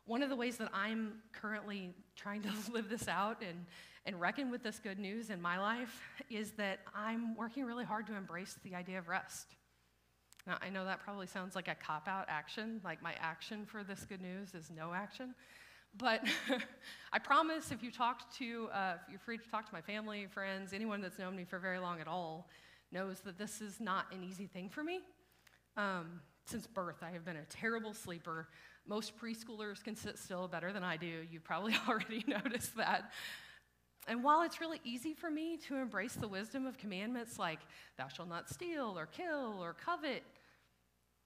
one 0.06 0.24
of 0.24 0.30
the 0.30 0.38
ways 0.38 0.56
that 0.56 0.70
I'm 0.74 1.16
currently 1.34 1.94
trying 2.16 2.44
to 2.44 2.50
live 2.72 2.88
this 2.88 3.10
out 3.10 3.44
and, 3.46 3.66
and 4.06 4.22
reckon 4.22 4.50
with 4.50 4.64
this 4.64 4.80
good 4.80 5.00
news 5.00 5.32
in 5.32 5.42
my 5.42 5.60
life 5.60 6.02
is 6.30 6.52
that 6.52 6.80
I'm 6.96 7.36
working 7.36 7.66
really 7.66 7.84
hard 7.84 8.08
to 8.08 8.16
embrace 8.16 8.56
the 8.64 8.74
idea 8.74 9.00
of 9.00 9.10
rest. 9.10 9.48
Now, 10.48 10.58
I 10.62 10.70
know 10.70 10.86
that 10.86 11.02
probably 11.02 11.28
sounds 11.28 11.58
like 11.58 11.68
a 11.68 11.76
cop 11.76 12.08
out 12.08 12.28
action, 12.30 12.80
like 12.86 13.04
my 13.04 13.16
action 13.20 13.66
for 13.66 13.84
this 13.84 14.06
good 14.06 14.22
news 14.22 14.54
is 14.54 14.72
no 14.74 14.94
action. 14.94 15.36
But 15.98 16.26
I 17.12 17.20
promise 17.20 17.70
if 17.74 17.84
you 17.84 17.92
talk 17.92 18.34
to, 18.36 18.70
uh, 18.74 18.94
you're 19.10 19.20
free 19.20 19.40
to 19.40 19.50
talk 19.52 19.68
to 19.68 19.74
my 19.74 19.82
family, 19.82 20.26
friends, 20.32 20.72
anyone 20.72 21.02
that's 21.02 21.20
known 21.20 21.36
me 21.36 21.44
for 21.44 21.60
very 21.60 21.80
long 21.80 22.00
at 22.00 22.08
all, 22.08 22.48
knows 22.94 23.20
that 23.26 23.38
this 23.38 23.60
is 23.60 23.82
not 23.82 24.06
an 24.14 24.24
easy 24.24 24.48
thing 24.48 24.70
for 24.70 24.86
me. 24.86 25.02
Um, 25.80 26.22
since 26.50 26.68
birth, 26.68 26.98
I 27.02 27.12
have 27.12 27.24
been 27.24 27.38
a 27.38 27.46
terrible 27.46 27.94
sleeper. 27.94 28.48
Most 28.88 29.18
preschoolers 29.18 29.84
can 29.84 29.96
sit 29.96 30.18
still 30.18 30.48
better 30.48 30.74
than 30.74 30.84
I 30.84 30.98
do. 30.98 31.26
You've 31.32 31.44
probably 31.44 31.76
already 31.88 32.24
noticed 32.28 32.76
that. 32.78 33.12
And 34.08 34.24
while 34.24 34.42
it's 34.42 34.60
really 34.60 34.82
easy 34.84 35.14
for 35.14 35.30
me 35.30 35.58
to 35.68 35.76
embrace 35.76 36.14
the 36.14 36.28
wisdom 36.28 36.66
of 36.66 36.78
commandments 36.78 37.38
like, 37.38 37.60
thou 37.98 38.08
shalt 38.08 38.30
not 38.30 38.50
steal 38.50 38.98
or 38.98 39.06
kill 39.06 39.58
or 39.62 39.74
covet, 39.74 40.24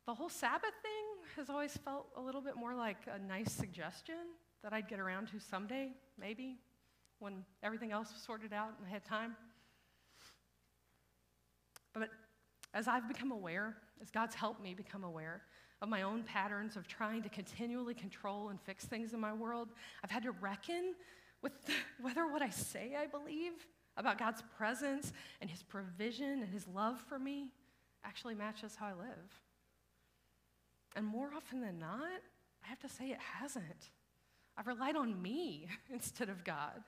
the 0.06 0.14
whole 0.14 0.30
Sabbath 0.30 0.74
thing 0.82 1.38
has 1.38 1.50
always 1.50 1.78
felt 1.78 2.08
a 2.18 2.22
little 2.22 2.42
bit 2.42 2.58
more 2.58 2.76
like 2.76 2.98
a 3.08 3.18
nice 3.26 3.52
suggestion 3.52 4.16
that 4.62 4.74
I'd 4.74 4.90
get 4.90 5.00
around 5.00 5.28
to 5.30 5.40
someday, 5.40 5.92
maybe, 6.20 6.58
when 7.20 7.46
everything 7.64 7.94
else 7.94 8.12
was 8.12 8.22
sorted 8.22 8.52
out 8.52 8.74
and 8.78 8.88
I 8.88 8.90
had 8.90 9.06
time. 9.06 9.38
But 11.94 12.10
as 12.74 12.88
I've 12.88 13.08
become 13.08 13.32
aware, 13.32 13.78
as 14.04 14.12
God's 14.12 14.36
helped 14.36 14.62
me 14.62 14.74
become 14.74 15.06
aware 15.06 15.42
of 15.82 15.88
my 15.90 16.02
own 16.02 16.24
patterns 16.24 16.76
of 16.76 16.88
trying 16.88 17.24
to 17.24 17.30
continually 17.30 17.94
control 17.94 18.50
and 18.50 18.60
fix 18.62 18.86
things 18.86 19.14
in 19.14 19.20
my 19.20 19.34
world, 19.34 19.70
I've 20.04 20.12
had 20.12 20.24
to 20.24 20.32
reckon 20.32 20.94
with 21.42 21.54
whether 22.02 22.28
what 22.28 22.42
I 22.42 22.50
say 22.50 22.96
I 23.00 23.08
believe 23.08 23.54
about 23.96 24.18
God's 24.20 24.44
presence 24.58 25.14
and 25.40 25.50
His 25.50 25.64
provision 25.64 26.42
and 26.42 26.54
His 26.54 26.68
love 26.68 27.00
for 27.08 27.18
me 27.18 27.48
actually 28.04 28.36
matches 28.36 28.76
how 28.76 28.88
I 28.88 28.94
live. 28.94 29.42
And 30.96 31.06
more 31.06 31.30
often 31.36 31.62
than 31.62 31.80
not, 31.80 32.22
I 32.64 32.68
have 32.68 32.80
to 32.80 32.90
say 32.90 33.06
it 33.06 33.20
hasn't. 33.20 33.90
I've 34.58 34.68
relied 34.68 34.96
on 34.96 35.22
me 35.22 35.68
instead 35.94 36.30
of 36.30 36.44
God. 36.44 36.84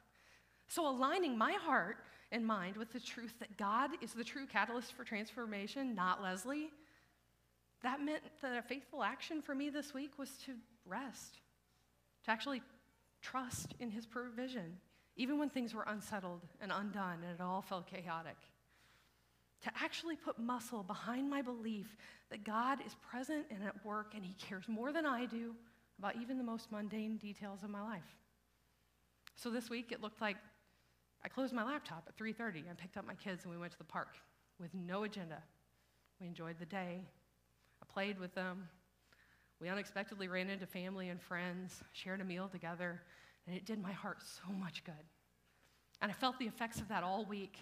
So, 0.67 0.88
aligning 0.88 1.38
my 1.38 1.54
heart 1.54 1.97
and 2.32 2.45
mind 2.45 2.75
with 2.75 2.91
the 2.91 2.99
truth 2.99 3.36
that 3.39 3.56
God 3.56 3.91
is 4.01 4.13
the 4.13 4.23
true 4.23 4.47
catalyst 4.47 4.93
for 4.93 5.04
transformation, 5.04 5.93
not 5.95 6.23
Leslie, 6.23 6.71
that 7.86 8.02
meant 8.02 8.24
that 8.41 8.58
a 8.58 8.62
faithful 8.62 9.04
action 9.04 9.41
for 9.41 9.54
me 9.54 9.69
this 9.69 9.93
week 9.93 10.17
was 10.17 10.30
to 10.45 10.54
rest, 10.86 11.39
to 12.24 12.32
actually 12.32 12.62
trust 13.21 13.76
in 13.80 13.91
his 13.91 14.06
provision, 14.06 14.78
even 15.15 15.38
when 15.38 15.50
things 15.50 15.74
were 15.74 15.86
unsettled 15.88 16.41
and 16.62 16.71
undone 16.71 17.19
and 17.24 17.39
it 17.39 17.41
all 17.41 17.62
felt 17.62 17.88
chaotic. 17.88 18.38
To 19.63 19.71
actually 19.82 20.15
put 20.15 20.38
muscle 20.39 20.84
behind 20.84 21.30
my 21.30 21.41
belief 21.41 21.95
that 22.30 22.43
God 22.43 22.80
is 22.86 22.95
present 23.10 23.45
and 23.50 23.63
at 23.63 23.86
work 23.86 24.13
and 24.15 24.26
he 24.26 24.34
cares 24.34 24.67
more 24.67 24.91
than 24.91 25.06
I 25.06 25.26
do 25.26 25.56
about 26.00 26.15
even 26.21 26.38
the 26.38 26.43
most 26.43 26.71
mundane 26.71 27.17
details 27.17 27.63
of 27.63 27.69
my 27.69 27.82
life. 27.82 28.17
So 29.36 29.50
this 29.50 29.69
week 29.69 29.91
it 29.91 30.02
looked 30.02 30.21
like 30.21 30.38
I 31.24 31.30
closed 31.30 31.54
my 31.54 31.63
laptop 31.63 32.06
at 32.08 32.17
3:30 32.17 32.67
and 32.67 32.78
picked 32.78 32.98
up 32.98 33.06
my 33.06 33.15
kids 33.15 33.43
and 33.43 33.52
we 33.52 33.60
went 33.60 33.71
to 33.74 33.78
the 33.78 33.84
park 33.84 34.17
with 34.60 34.74
no 34.74 35.04
agenda. 35.04 35.41
We 36.19 36.28
enjoyed 36.28 36.58
the 36.60 36.65
day. 36.65 37.06
Played 37.96 38.20
with 38.20 38.36
them. 38.36 38.68
We 39.62 39.70
unexpectedly 39.70 40.28
ran 40.28 40.50
into 40.50 40.66
family 40.66 41.08
and 41.08 41.22
friends, 41.22 41.82
shared 41.94 42.20
a 42.20 42.26
meal 42.26 42.50
together, 42.50 43.02
and 43.48 43.56
it 43.56 43.66
did 43.66 43.82
my 43.82 43.94
heart 43.94 44.18
so 44.22 44.52
much 44.52 44.84
good. 44.84 44.94
And 46.02 46.12
I 46.12 46.14
felt 46.14 46.38
the 46.38 46.46
effects 46.46 46.82
of 46.82 46.90
that 46.90 47.04
all 47.04 47.26
week 47.26 47.58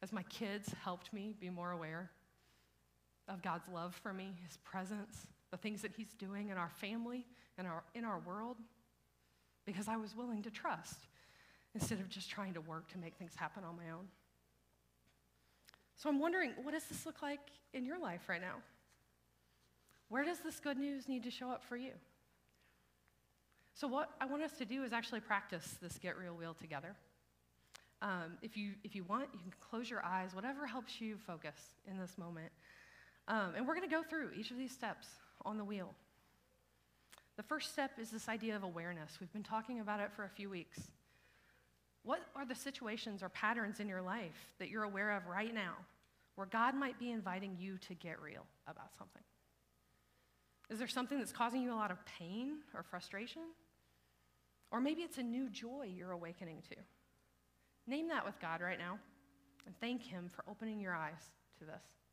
as 0.00 0.12
my 0.12 0.22
kids 0.24 0.72
helped 0.84 1.12
me 1.12 1.34
be 1.40 1.50
more 1.50 1.72
aware 1.72 2.12
of 3.26 3.42
God's 3.42 3.66
love 3.66 3.98
for 4.00 4.12
me, 4.12 4.36
His 4.46 4.58
presence, 4.58 5.26
the 5.50 5.56
things 5.56 5.82
that 5.82 5.90
He's 5.96 6.14
doing 6.14 6.50
in 6.50 6.56
our 6.56 6.70
family 6.70 7.26
and 7.58 7.66
our, 7.66 7.82
in 7.96 8.04
our 8.04 8.20
world, 8.20 8.58
because 9.66 9.88
I 9.88 9.96
was 9.96 10.14
willing 10.14 10.40
to 10.44 10.52
trust 10.52 11.08
instead 11.74 11.98
of 11.98 12.08
just 12.08 12.30
trying 12.30 12.54
to 12.54 12.60
work 12.60 12.86
to 12.92 12.98
make 12.98 13.16
things 13.16 13.32
happen 13.34 13.64
on 13.64 13.76
my 13.76 13.90
own. 13.90 14.06
So 15.96 16.08
I'm 16.08 16.20
wondering, 16.20 16.52
what 16.62 16.74
does 16.74 16.84
this 16.84 17.04
look 17.04 17.22
like 17.22 17.40
in 17.72 17.84
your 17.84 17.98
life 17.98 18.28
right 18.28 18.40
now? 18.40 18.62
Where 20.08 20.24
does 20.24 20.38
this 20.40 20.60
good 20.60 20.78
news 20.78 21.08
need 21.08 21.24
to 21.24 21.30
show 21.30 21.50
up 21.50 21.64
for 21.64 21.76
you? 21.76 21.92
So, 23.74 23.88
what 23.88 24.10
I 24.20 24.26
want 24.26 24.42
us 24.42 24.52
to 24.58 24.64
do 24.64 24.84
is 24.84 24.92
actually 24.92 25.20
practice 25.20 25.76
this 25.82 25.98
Get 25.98 26.16
Real 26.16 26.34
Wheel 26.34 26.54
together. 26.54 26.94
Um, 28.02 28.38
if, 28.42 28.56
you, 28.56 28.72
if 28.84 28.94
you 28.94 29.02
want, 29.04 29.28
you 29.32 29.40
can 29.40 29.52
close 29.60 29.88
your 29.88 30.04
eyes, 30.04 30.34
whatever 30.34 30.66
helps 30.66 31.00
you 31.00 31.16
focus 31.26 31.54
in 31.90 31.98
this 31.98 32.18
moment. 32.18 32.52
Um, 33.26 33.54
and 33.56 33.66
we're 33.66 33.74
going 33.74 33.88
to 33.88 33.94
go 33.94 34.02
through 34.02 34.30
each 34.36 34.50
of 34.50 34.58
these 34.58 34.72
steps 34.72 35.08
on 35.44 35.56
the 35.56 35.64
wheel. 35.64 35.94
The 37.36 37.42
first 37.42 37.72
step 37.72 37.92
is 37.98 38.10
this 38.10 38.28
idea 38.28 38.54
of 38.54 38.62
awareness. 38.62 39.16
We've 39.20 39.32
been 39.32 39.42
talking 39.42 39.80
about 39.80 40.00
it 40.00 40.12
for 40.14 40.24
a 40.24 40.28
few 40.28 40.50
weeks. 40.50 40.78
What 42.04 42.20
are 42.36 42.44
the 42.44 42.54
situations 42.54 43.22
or 43.22 43.30
patterns 43.30 43.80
in 43.80 43.88
your 43.88 44.02
life 44.02 44.52
that 44.58 44.68
you're 44.68 44.84
aware 44.84 45.12
of 45.12 45.26
right 45.26 45.52
now 45.52 45.74
where 46.36 46.46
God 46.46 46.74
might 46.74 46.98
be 46.98 47.10
inviting 47.10 47.56
you 47.58 47.78
to 47.78 47.94
get 47.94 48.20
real 48.20 48.44
about 48.68 48.90
something? 48.98 49.22
Is 50.70 50.78
there 50.78 50.88
something 50.88 51.18
that's 51.18 51.32
causing 51.32 51.62
you 51.62 51.72
a 51.72 51.76
lot 51.76 51.90
of 51.90 51.98
pain 52.06 52.58
or 52.74 52.82
frustration? 52.82 53.42
Or 54.70 54.80
maybe 54.80 55.02
it's 55.02 55.18
a 55.18 55.22
new 55.22 55.48
joy 55.50 55.92
you're 55.94 56.12
awakening 56.12 56.62
to. 56.70 56.76
Name 57.86 58.08
that 58.08 58.24
with 58.24 58.40
God 58.40 58.60
right 58.60 58.78
now 58.78 58.98
and 59.66 59.74
thank 59.80 60.02
Him 60.02 60.30
for 60.34 60.44
opening 60.48 60.80
your 60.80 60.94
eyes 60.94 61.30
to 61.58 61.64
this. 61.64 62.03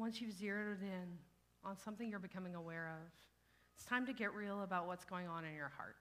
Once 0.00 0.18
you've 0.18 0.32
zeroed 0.32 0.80
in 0.80 1.18
on 1.62 1.76
something 1.76 2.08
you're 2.08 2.18
becoming 2.18 2.54
aware 2.54 2.88
of, 2.88 3.12
it's 3.74 3.84
time 3.84 4.06
to 4.06 4.14
get 4.14 4.34
real 4.34 4.62
about 4.62 4.86
what's 4.86 5.04
going 5.04 5.28
on 5.28 5.44
in 5.44 5.54
your 5.54 5.70
heart. 5.76 5.96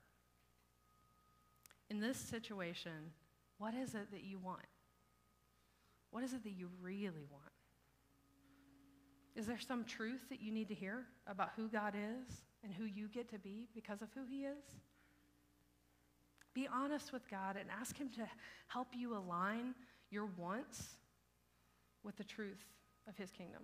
In 1.89 1.99
this 1.99 2.15
situation, 2.15 3.11
what 3.57 3.73
is 3.73 3.95
it 3.95 4.09
that 4.11 4.23
you 4.23 4.39
want? 4.39 4.65
What 6.11 6.23
is 6.23 6.31
it 6.31 6.43
that 6.43 6.53
you 6.53 6.69
really 6.81 7.25
want? 7.29 7.51
Is 9.35 9.45
there 9.45 9.59
some 9.59 9.83
truth 9.83 10.21
that 10.29 10.41
you 10.41 10.53
need 10.53 10.69
to 10.69 10.73
hear 10.73 11.03
about 11.27 11.49
who 11.57 11.67
God 11.67 11.93
is 11.93 12.45
and 12.63 12.73
who 12.73 12.85
you 12.85 13.09
get 13.09 13.29
to 13.31 13.37
be 13.37 13.67
because 13.75 14.01
of 14.01 14.07
who 14.15 14.23
He 14.23 14.45
is? 14.45 14.63
Be 16.53 16.69
honest 16.73 17.11
with 17.11 17.29
God 17.29 17.57
and 17.59 17.67
ask 17.69 17.97
Him 17.97 18.09
to 18.15 18.25
help 18.67 18.87
you 18.93 19.17
align 19.17 19.75
your 20.09 20.29
wants 20.37 20.95
with 22.01 22.15
the 22.15 22.23
truth 22.23 22.63
of 23.05 23.17
His 23.17 23.29
kingdom. 23.29 23.63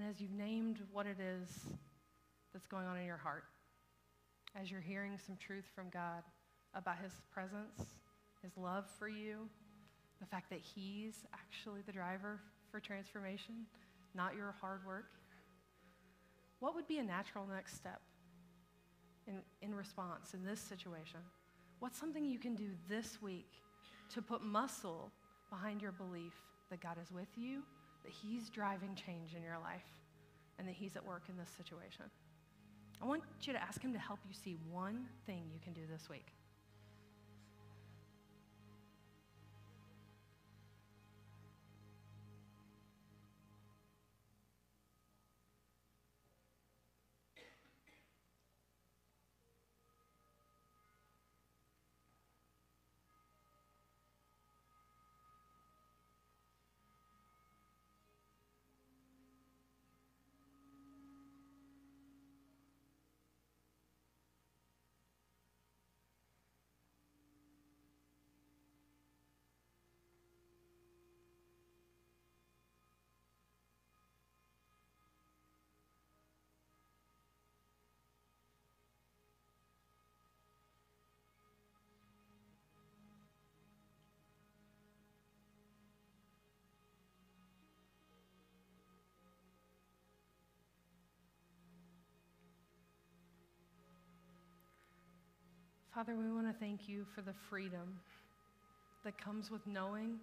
And 0.00 0.08
as 0.08 0.18
you've 0.18 0.32
named 0.32 0.78
what 0.92 1.04
it 1.04 1.18
is 1.20 1.50
that's 2.54 2.66
going 2.66 2.86
on 2.86 2.96
in 2.96 3.04
your 3.04 3.18
heart, 3.18 3.44
as 4.58 4.70
you're 4.70 4.80
hearing 4.80 5.18
some 5.26 5.36
truth 5.36 5.66
from 5.74 5.90
God 5.90 6.22
about 6.74 6.96
His 7.02 7.12
presence, 7.30 7.82
His 8.42 8.56
love 8.56 8.86
for 8.98 9.08
you, 9.08 9.46
the 10.18 10.24
fact 10.24 10.48
that 10.48 10.60
He's 10.60 11.26
actually 11.34 11.82
the 11.82 11.92
driver 11.92 12.40
for 12.70 12.80
transformation, 12.80 13.66
not 14.14 14.34
your 14.34 14.54
hard 14.58 14.86
work, 14.86 15.10
what 16.60 16.74
would 16.74 16.88
be 16.88 16.96
a 16.96 17.04
natural 17.04 17.46
next 17.46 17.76
step 17.76 18.00
in, 19.26 19.34
in 19.60 19.74
response 19.74 20.32
in 20.32 20.42
this 20.42 20.60
situation? 20.60 21.20
What's 21.78 21.98
something 21.98 22.24
you 22.24 22.38
can 22.38 22.54
do 22.54 22.70
this 22.88 23.20
week 23.20 23.50
to 24.14 24.22
put 24.22 24.42
muscle 24.42 25.12
behind 25.50 25.82
your 25.82 25.92
belief 25.92 26.32
that 26.70 26.80
God 26.80 26.96
is 27.02 27.12
with 27.12 27.28
you 27.36 27.64
that 28.04 28.12
He's 28.12 28.48
driving 28.48 28.94
change 28.94 29.34
in 29.34 29.42
your 29.42 29.58
life 29.58 29.86
and 30.58 30.66
that 30.68 30.74
He's 30.74 30.96
at 30.96 31.04
work 31.04 31.22
in 31.28 31.36
this 31.36 31.50
situation. 31.56 32.04
I 33.02 33.06
want 33.06 33.22
you 33.42 33.52
to 33.52 33.62
ask 33.62 33.80
Him 33.80 33.92
to 33.92 33.98
help 33.98 34.18
you 34.28 34.34
see 34.34 34.56
one 34.70 35.06
thing 35.26 35.44
you 35.52 35.60
can 35.62 35.72
do 35.72 35.82
this 35.90 36.08
week. 36.08 36.26
Father, 95.94 96.14
we 96.14 96.30
want 96.30 96.46
to 96.46 96.52
thank 96.52 96.88
you 96.88 97.04
for 97.16 97.20
the 97.20 97.32
freedom 97.48 97.98
that 99.04 99.18
comes 99.18 99.50
with 99.50 99.66
knowing 99.66 100.20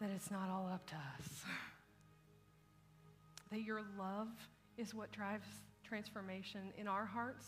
that 0.00 0.08
it's 0.08 0.30
not 0.30 0.48
all 0.48 0.70
up 0.72 0.86
to 0.86 0.94
us. 0.94 1.44
That 3.52 3.60
your 3.60 3.82
love 3.96 4.28
is 4.78 4.94
what 4.94 5.12
drives 5.12 5.46
transformation 5.86 6.72
in 6.76 6.88
our 6.88 7.04
hearts 7.04 7.46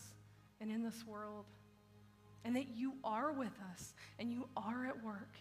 and 0.61 0.71
in 0.71 0.81
this 0.81 1.05
world. 1.05 1.45
And 2.45 2.55
that 2.55 2.67
you 2.77 2.93
are 3.03 3.33
with 3.33 3.51
us 3.73 3.93
and 4.17 4.31
you 4.31 4.47
are 4.55 4.85
at 4.85 5.03
work 5.03 5.33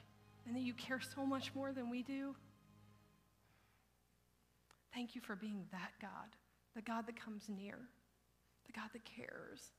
and 0.47 0.57
that 0.57 0.63
you 0.63 0.73
care 0.73 1.01
so 1.01 1.25
much 1.25 1.55
more 1.55 1.73
than 1.73 1.89
we 1.89 2.03
do. 2.03 2.35
Thank 4.93 5.15
you 5.15 5.21
for 5.21 5.37
being 5.37 5.67
that 5.71 5.93
God, 6.01 6.35
the 6.75 6.83
God 6.83 7.07
that 7.07 7.23
comes 7.23 7.49
near, 7.49 7.79
the 8.67 8.73
God 8.73 8.89
that 8.93 9.05
cares. 9.05 9.71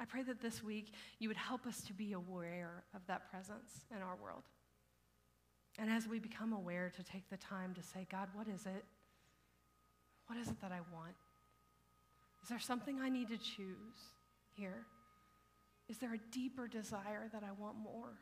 I 0.00 0.04
pray 0.04 0.22
that 0.22 0.40
this 0.40 0.62
week 0.62 0.92
you 1.18 1.28
would 1.28 1.36
help 1.36 1.66
us 1.66 1.80
to 1.82 1.92
be 1.92 2.12
aware 2.12 2.84
of 2.94 3.00
that 3.08 3.30
presence 3.30 3.84
in 3.94 4.00
our 4.02 4.16
world. 4.22 4.44
And 5.78 5.90
as 5.90 6.08
we 6.08 6.18
become 6.18 6.52
aware, 6.52 6.92
to 6.96 7.02
take 7.02 7.28
the 7.30 7.36
time 7.36 7.74
to 7.74 7.82
say, 7.82 8.06
God, 8.10 8.28
what 8.34 8.48
is 8.48 8.66
it? 8.66 8.84
What 10.26 10.38
is 10.38 10.48
it 10.48 10.60
that 10.60 10.72
I 10.72 10.80
want? 10.92 11.14
Is 12.42 12.48
there 12.48 12.58
something 12.58 13.00
I 13.00 13.08
need 13.08 13.28
to 13.28 13.38
choose 13.38 14.10
here? 14.56 14.84
Is 15.88 15.98
there 15.98 16.14
a 16.14 16.18
deeper 16.32 16.68
desire 16.68 17.28
that 17.32 17.42
I 17.42 17.52
want 17.60 17.76
more? 17.78 18.18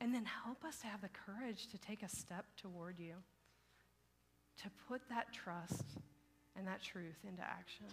And 0.00 0.14
then 0.14 0.24
help 0.24 0.64
us 0.64 0.78
to 0.78 0.86
have 0.86 1.02
the 1.02 1.10
courage 1.10 1.68
to 1.68 1.78
take 1.78 2.02
a 2.02 2.08
step 2.08 2.46
toward 2.56 2.98
you, 2.98 3.14
to 4.62 4.70
put 4.88 5.02
that 5.10 5.32
trust 5.32 5.84
and 6.56 6.66
that 6.66 6.82
truth 6.82 7.18
into 7.26 7.42
action. 7.42 7.86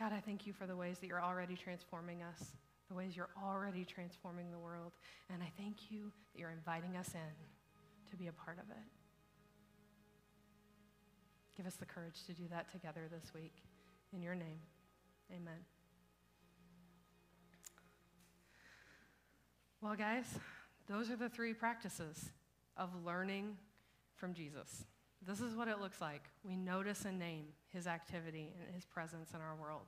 God, 0.00 0.14
I 0.14 0.20
thank 0.20 0.46
you 0.46 0.54
for 0.54 0.66
the 0.66 0.74
ways 0.74 0.98
that 1.00 1.08
you're 1.08 1.22
already 1.22 1.54
transforming 1.54 2.22
us, 2.22 2.52
the 2.88 2.94
ways 2.94 3.14
you're 3.14 3.28
already 3.44 3.84
transforming 3.84 4.50
the 4.50 4.58
world. 4.58 4.92
And 5.30 5.42
I 5.42 5.52
thank 5.58 5.90
you 5.90 6.10
that 6.32 6.40
you're 6.40 6.50
inviting 6.50 6.96
us 6.96 7.10
in 7.12 8.10
to 8.10 8.16
be 8.16 8.28
a 8.28 8.32
part 8.32 8.56
of 8.56 8.70
it. 8.70 8.82
Give 11.54 11.66
us 11.66 11.74
the 11.74 11.84
courage 11.84 12.24
to 12.28 12.32
do 12.32 12.44
that 12.48 12.72
together 12.72 13.02
this 13.12 13.34
week. 13.34 13.52
In 14.14 14.22
your 14.22 14.34
name, 14.34 14.60
amen. 15.30 15.60
Well, 19.82 19.96
guys, 19.96 20.24
those 20.88 21.10
are 21.10 21.16
the 21.16 21.28
three 21.28 21.52
practices 21.52 22.30
of 22.74 22.88
learning 23.04 23.58
from 24.16 24.32
Jesus. 24.32 24.86
This 25.26 25.40
is 25.40 25.54
what 25.54 25.68
it 25.68 25.80
looks 25.80 26.00
like. 26.00 26.22
We 26.44 26.56
notice 26.56 27.04
and 27.04 27.18
name 27.18 27.44
his 27.72 27.86
activity 27.86 28.54
and 28.64 28.74
his 28.74 28.84
presence 28.84 29.30
in 29.34 29.40
our 29.40 29.54
world. 29.54 29.86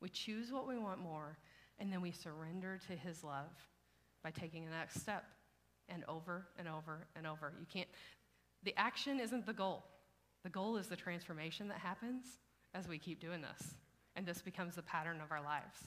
We 0.00 0.08
choose 0.08 0.50
what 0.50 0.66
we 0.66 0.76
want 0.76 0.98
more, 1.00 1.38
and 1.78 1.92
then 1.92 2.00
we 2.00 2.10
surrender 2.10 2.80
to 2.88 2.96
his 2.96 3.22
love 3.22 3.50
by 4.22 4.30
taking 4.30 4.64
the 4.64 4.72
next 4.72 5.00
step 5.00 5.24
and 5.88 6.04
over 6.08 6.46
and 6.58 6.68
over 6.68 7.06
and 7.14 7.26
over. 7.26 7.52
You 7.60 7.66
can't, 7.72 7.88
the 8.64 8.74
action 8.76 9.20
isn't 9.20 9.46
the 9.46 9.52
goal. 9.52 9.84
The 10.42 10.50
goal 10.50 10.76
is 10.76 10.88
the 10.88 10.96
transformation 10.96 11.68
that 11.68 11.78
happens 11.78 12.24
as 12.74 12.88
we 12.88 12.98
keep 12.98 13.20
doing 13.20 13.40
this. 13.40 13.74
And 14.16 14.26
this 14.26 14.42
becomes 14.42 14.74
the 14.74 14.82
pattern 14.82 15.20
of 15.22 15.30
our 15.30 15.42
lives. 15.42 15.78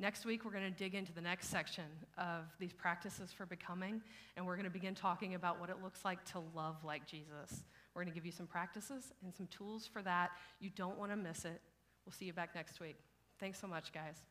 Next 0.00 0.24
week, 0.24 0.44
we're 0.44 0.52
going 0.52 0.70
to 0.72 0.78
dig 0.78 0.94
into 0.94 1.12
the 1.12 1.20
next 1.20 1.48
section 1.48 1.84
of 2.16 2.44
these 2.60 2.72
practices 2.72 3.32
for 3.32 3.46
becoming, 3.46 4.00
and 4.36 4.46
we're 4.46 4.54
going 4.54 4.64
to 4.64 4.70
begin 4.70 4.94
talking 4.94 5.34
about 5.34 5.58
what 5.58 5.70
it 5.70 5.82
looks 5.82 6.04
like 6.04 6.24
to 6.26 6.40
love 6.54 6.76
like 6.84 7.04
Jesus. 7.04 7.64
We're 7.98 8.04
going 8.04 8.12
to 8.12 8.14
give 8.14 8.26
you 8.26 8.30
some 8.30 8.46
practices 8.46 9.12
and 9.24 9.34
some 9.34 9.48
tools 9.48 9.84
for 9.84 10.02
that. 10.02 10.30
You 10.60 10.70
don't 10.70 10.96
want 10.96 11.10
to 11.10 11.16
miss 11.16 11.44
it. 11.44 11.60
We'll 12.06 12.12
see 12.12 12.26
you 12.26 12.32
back 12.32 12.54
next 12.54 12.78
week. 12.78 12.96
Thanks 13.40 13.60
so 13.60 13.66
much, 13.66 13.92
guys. 13.92 14.28